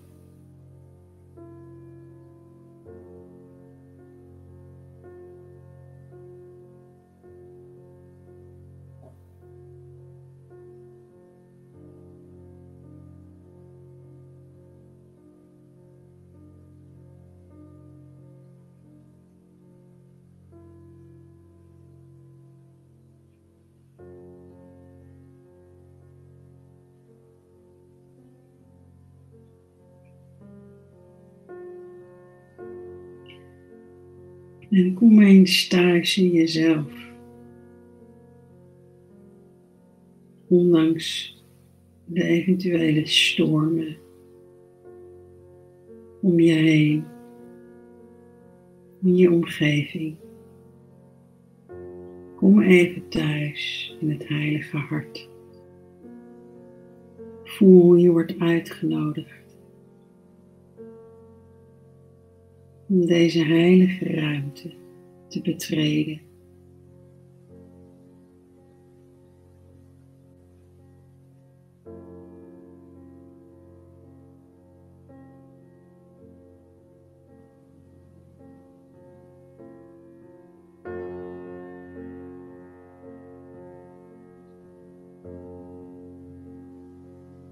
En 34.76 34.94
kom 34.94 35.20
eens 35.20 35.68
thuis 35.68 36.18
in 36.18 36.30
jezelf. 36.30 36.92
Ondanks 40.48 41.36
de 42.04 42.22
eventuele 42.22 43.06
stormen 43.06 43.96
om 46.20 46.40
je 46.40 46.52
heen, 46.52 47.04
in 49.02 49.16
je 49.16 49.32
omgeving. 49.32 50.16
Kom 52.36 52.60
even 52.60 53.08
thuis 53.08 53.96
in 54.00 54.10
het 54.10 54.28
heilige 54.28 54.76
hart. 54.76 55.28
Voel 57.44 57.94
je 57.94 58.10
wordt 58.10 58.38
uitgenodigd 58.38 59.45
om 62.88 63.06
deze 63.06 63.44
heilige 63.44 64.04
ruimte 64.04 64.74
te 65.28 65.40
betreden. 65.42 66.20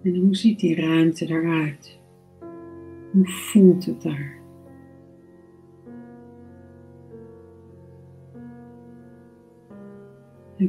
En 0.02 0.16
hoe 0.16 0.36
ziet 0.36 0.60
die 0.60 0.76
ruimte 0.76 1.26
eruit? 1.26 1.98
Hoe 3.12 3.28
voelt 3.28 3.84
het 3.86 4.02
daar? 4.02 4.43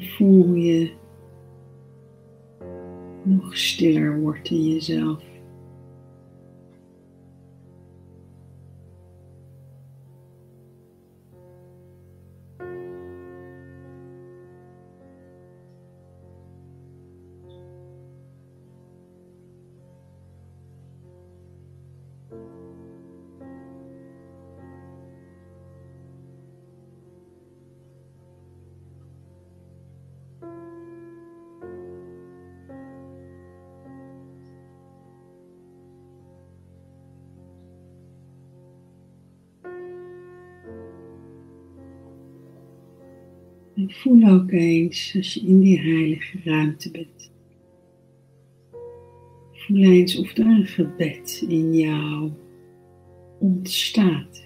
Voel 0.01 0.53
je 0.53 0.91
nog 3.23 3.57
stiller 3.57 4.19
wordt 4.19 4.49
in 4.49 4.63
jezelf. 4.63 5.23
En 43.75 43.91
voel 43.91 44.29
ook 44.29 44.51
eens 44.51 45.13
als 45.15 45.33
je 45.33 45.39
in 45.39 45.59
die 45.59 45.79
heilige 45.79 46.37
ruimte 46.43 46.91
bent. 46.91 47.31
Voel 49.51 49.83
eens 49.83 50.17
of 50.17 50.37
er 50.37 50.45
een 50.45 50.65
gebed 50.65 51.45
in 51.47 51.75
jou 51.75 52.31
ontstaat. 53.39 54.43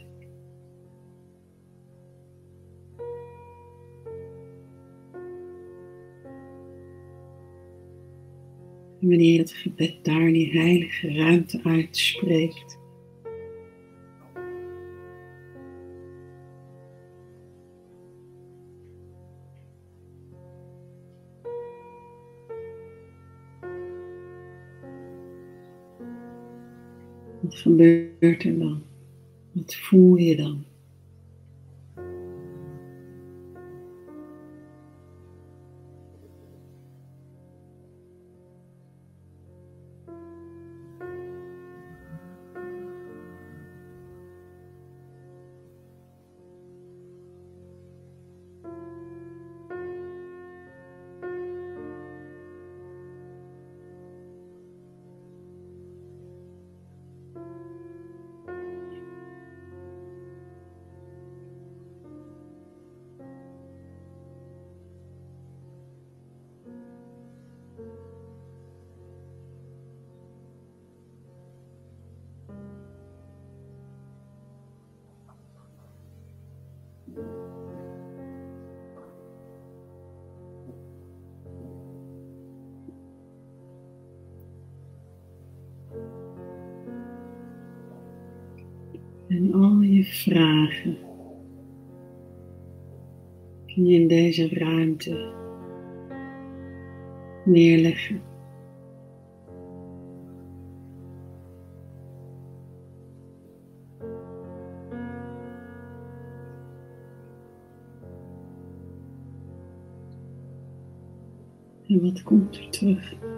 En 9.01 9.07
wanneer 9.07 9.39
het 9.39 9.51
gebed 9.51 9.97
daar 10.03 10.27
in 10.27 10.33
die 10.33 10.51
heilige 10.51 11.13
ruimte 11.13 11.59
uitspreekt, 11.63 12.78
gebeurt 27.59 28.43
er 28.43 28.59
dan? 28.59 28.81
Wat 29.51 29.75
voel 29.75 30.15
je 30.15 30.35
dan? 30.35 30.65
En 89.29 89.53
al 89.53 89.81
je 89.81 90.03
vragen 90.03 90.97
kun 93.65 93.85
je 93.85 94.01
in 94.01 94.07
deze 94.07 94.49
ruimte 94.49 95.33
neerleggen. 97.45 98.21
En 111.87 112.01
wat 112.01 112.23
komt 112.23 112.57
er 112.57 112.69
terug? 112.69 113.28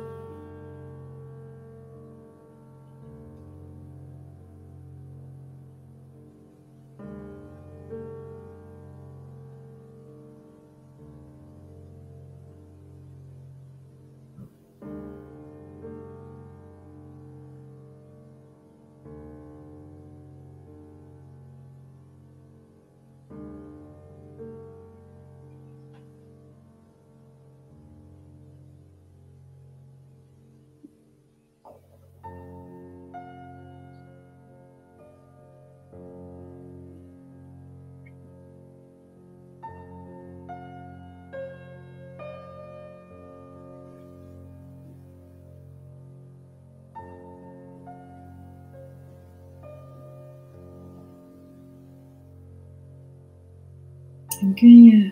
Dan 54.41 54.53
kun 54.53 54.83
je 54.83 55.11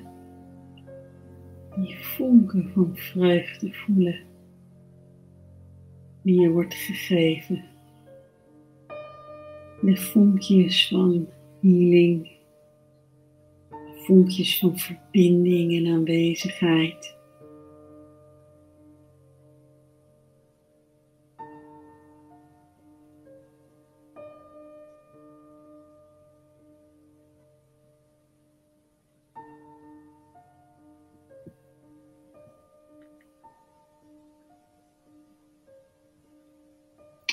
die 1.76 1.98
vonken 1.98 2.72
van 2.74 2.96
vreugde 2.96 3.74
voelen 3.74 4.20
die 6.22 6.42
je 6.42 6.50
wordt 6.50 6.74
gegeven. 6.74 7.64
De 9.82 9.98
vonkjes 9.98 10.88
van 10.88 11.28
healing, 11.62 12.32
vonkjes 13.96 14.60
van 14.60 14.80
verbinding 14.80 15.74
en 15.78 15.94
aanwezigheid. 15.94 17.19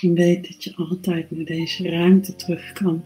En 0.07 0.15
weet 0.15 0.49
dat 0.49 0.65
je 0.65 0.75
altijd 0.77 1.31
naar 1.31 1.45
deze 1.45 1.91
ruimte 1.91 2.37
terug 2.37 2.73
kan. 2.73 3.05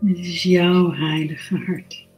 Dit 0.00 0.18
is 0.18 0.42
jouw 0.42 0.92
heilige 0.92 1.56
hart. 1.56 2.08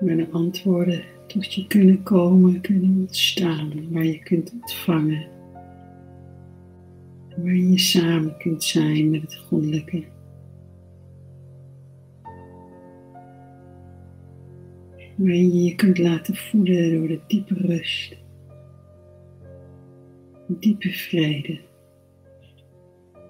Waar 0.00 0.16
de 0.16 0.28
antwoorden 0.30 1.02
tot 1.26 1.54
je 1.54 1.66
kunnen 1.66 2.02
komen, 2.02 2.60
kunnen 2.60 2.96
ontstaan, 3.00 3.92
waar 3.92 4.04
je 4.04 4.18
kunt 4.18 4.52
ontvangen. 4.52 5.26
Waar 7.36 7.56
je 7.56 7.78
samen 7.78 8.36
kunt 8.36 8.64
zijn 8.64 9.10
met 9.10 9.22
het 9.22 9.36
goddelijke. 9.36 10.04
waarin 15.20 15.54
je 15.54 15.64
je 15.64 15.74
kunt 15.74 15.98
laten 15.98 16.36
voeden 16.36 16.90
door 16.90 17.08
de 17.08 17.20
diepe 17.26 17.54
rust, 17.54 18.16
diepe 20.58 20.88
vrede 20.88 21.60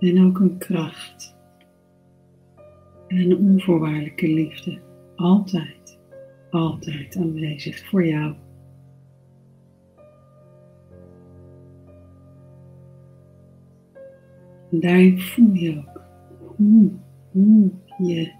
en 0.00 0.24
ook 0.24 0.38
een 0.38 0.58
kracht 0.58 1.36
en 3.08 3.16
een 3.16 3.36
onvoorwaardelijke 3.36 4.28
liefde, 4.28 4.78
altijd, 5.16 5.98
altijd 6.50 7.16
aanwezig 7.16 7.88
voor 7.88 8.06
jou. 8.06 8.34
En 14.70 14.80
daarin 14.80 15.20
voel 15.20 15.52
je 15.52 15.76
ook 15.76 16.02
hoe, 16.56 16.90
hoe 17.30 17.70
je 17.98 18.38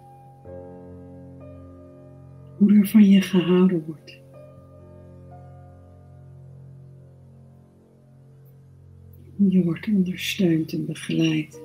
hoe 2.60 2.78
er 2.78 2.86
van 2.86 3.04
je 3.04 3.20
gehouden 3.20 3.84
wordt. 3.86 4.19
Je 9.48 9.64
wordt 9.64 9.86
ondersteund 9.86 10.72
en 10.72 10.86
begeleid. 10.86 11.62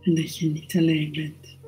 En 0.00 0.14
dat 0.14 0.38
je 0.38 0.50
niet 0.50 0.76
alleen 0.76 1.12
bent. 1.12 1.58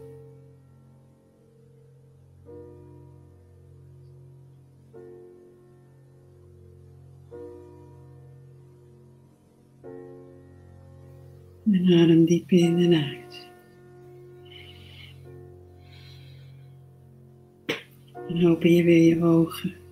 En 11.72 11.92
adem 11.92 12.24
diep 12.24 12.50
in 12.50 12.78
en 12.78 12.94
uit. 12.94 13.48
En 18.28 18.46
open 18.48 18.70
je 18.70 18.82
weer 18.82 19.16
je 19.16 19.24
ogen. 19.24 19.83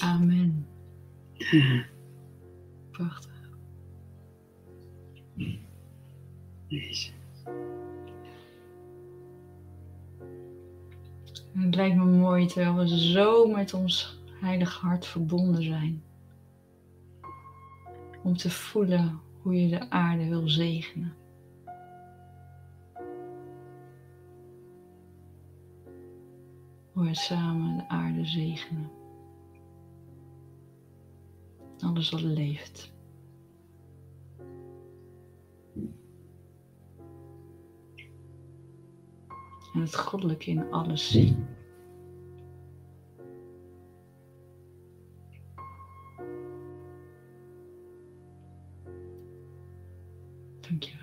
Amen. 0.00 0.66
Prachtig. 2.90 3.30
En 11.54 11.60
het 11.66 11.74
lijkt 11.74 11.96
me 11.96 12.04
mooi 12.04 12.46
terwijl 12.46 12.74
we 12.74 12.98
zo 12.98 13.46
met 13.46 13.74
ons 13.74 14.20
heilig 14.40 14.80
hart 14.80 15.06
verbonden 15.06 15.62
zijn. 15.62 16.02
Om 18.22 18.36
te 18.36 18.50
voelen 18.50 19.20
hoe 19.42 19.62
je 19.62 19.68
de 19.68 19.90
aarde 19.90 20.28
wil 20.28 20.48
zegenen. 20.48 21.14
Hoe 26.92 27.04
we 27.04 27.14
samen 27.14 27.76
de 27.76 27.88
aarde 27.88 28.24
zegenen. 28.24 28.99
Alles 31.82 32.10
wat 32.10 32.20
leeft. 32.20 32.92
En 39.74 39.80
het 39.80 39.96
goddelijke 39.96 40.50
in 40.50 40.70
alles 40.70 41.10
zien. 41.10 41.46
Dankjewel. 50.60 50.98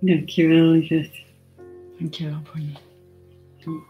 Dankjewel, 0.00 0.74
Yvette. 0.74 1.24
Dankjewel, 1.98 2.40
Bonnie. 2.52 2.91
tout. 3.62 3.82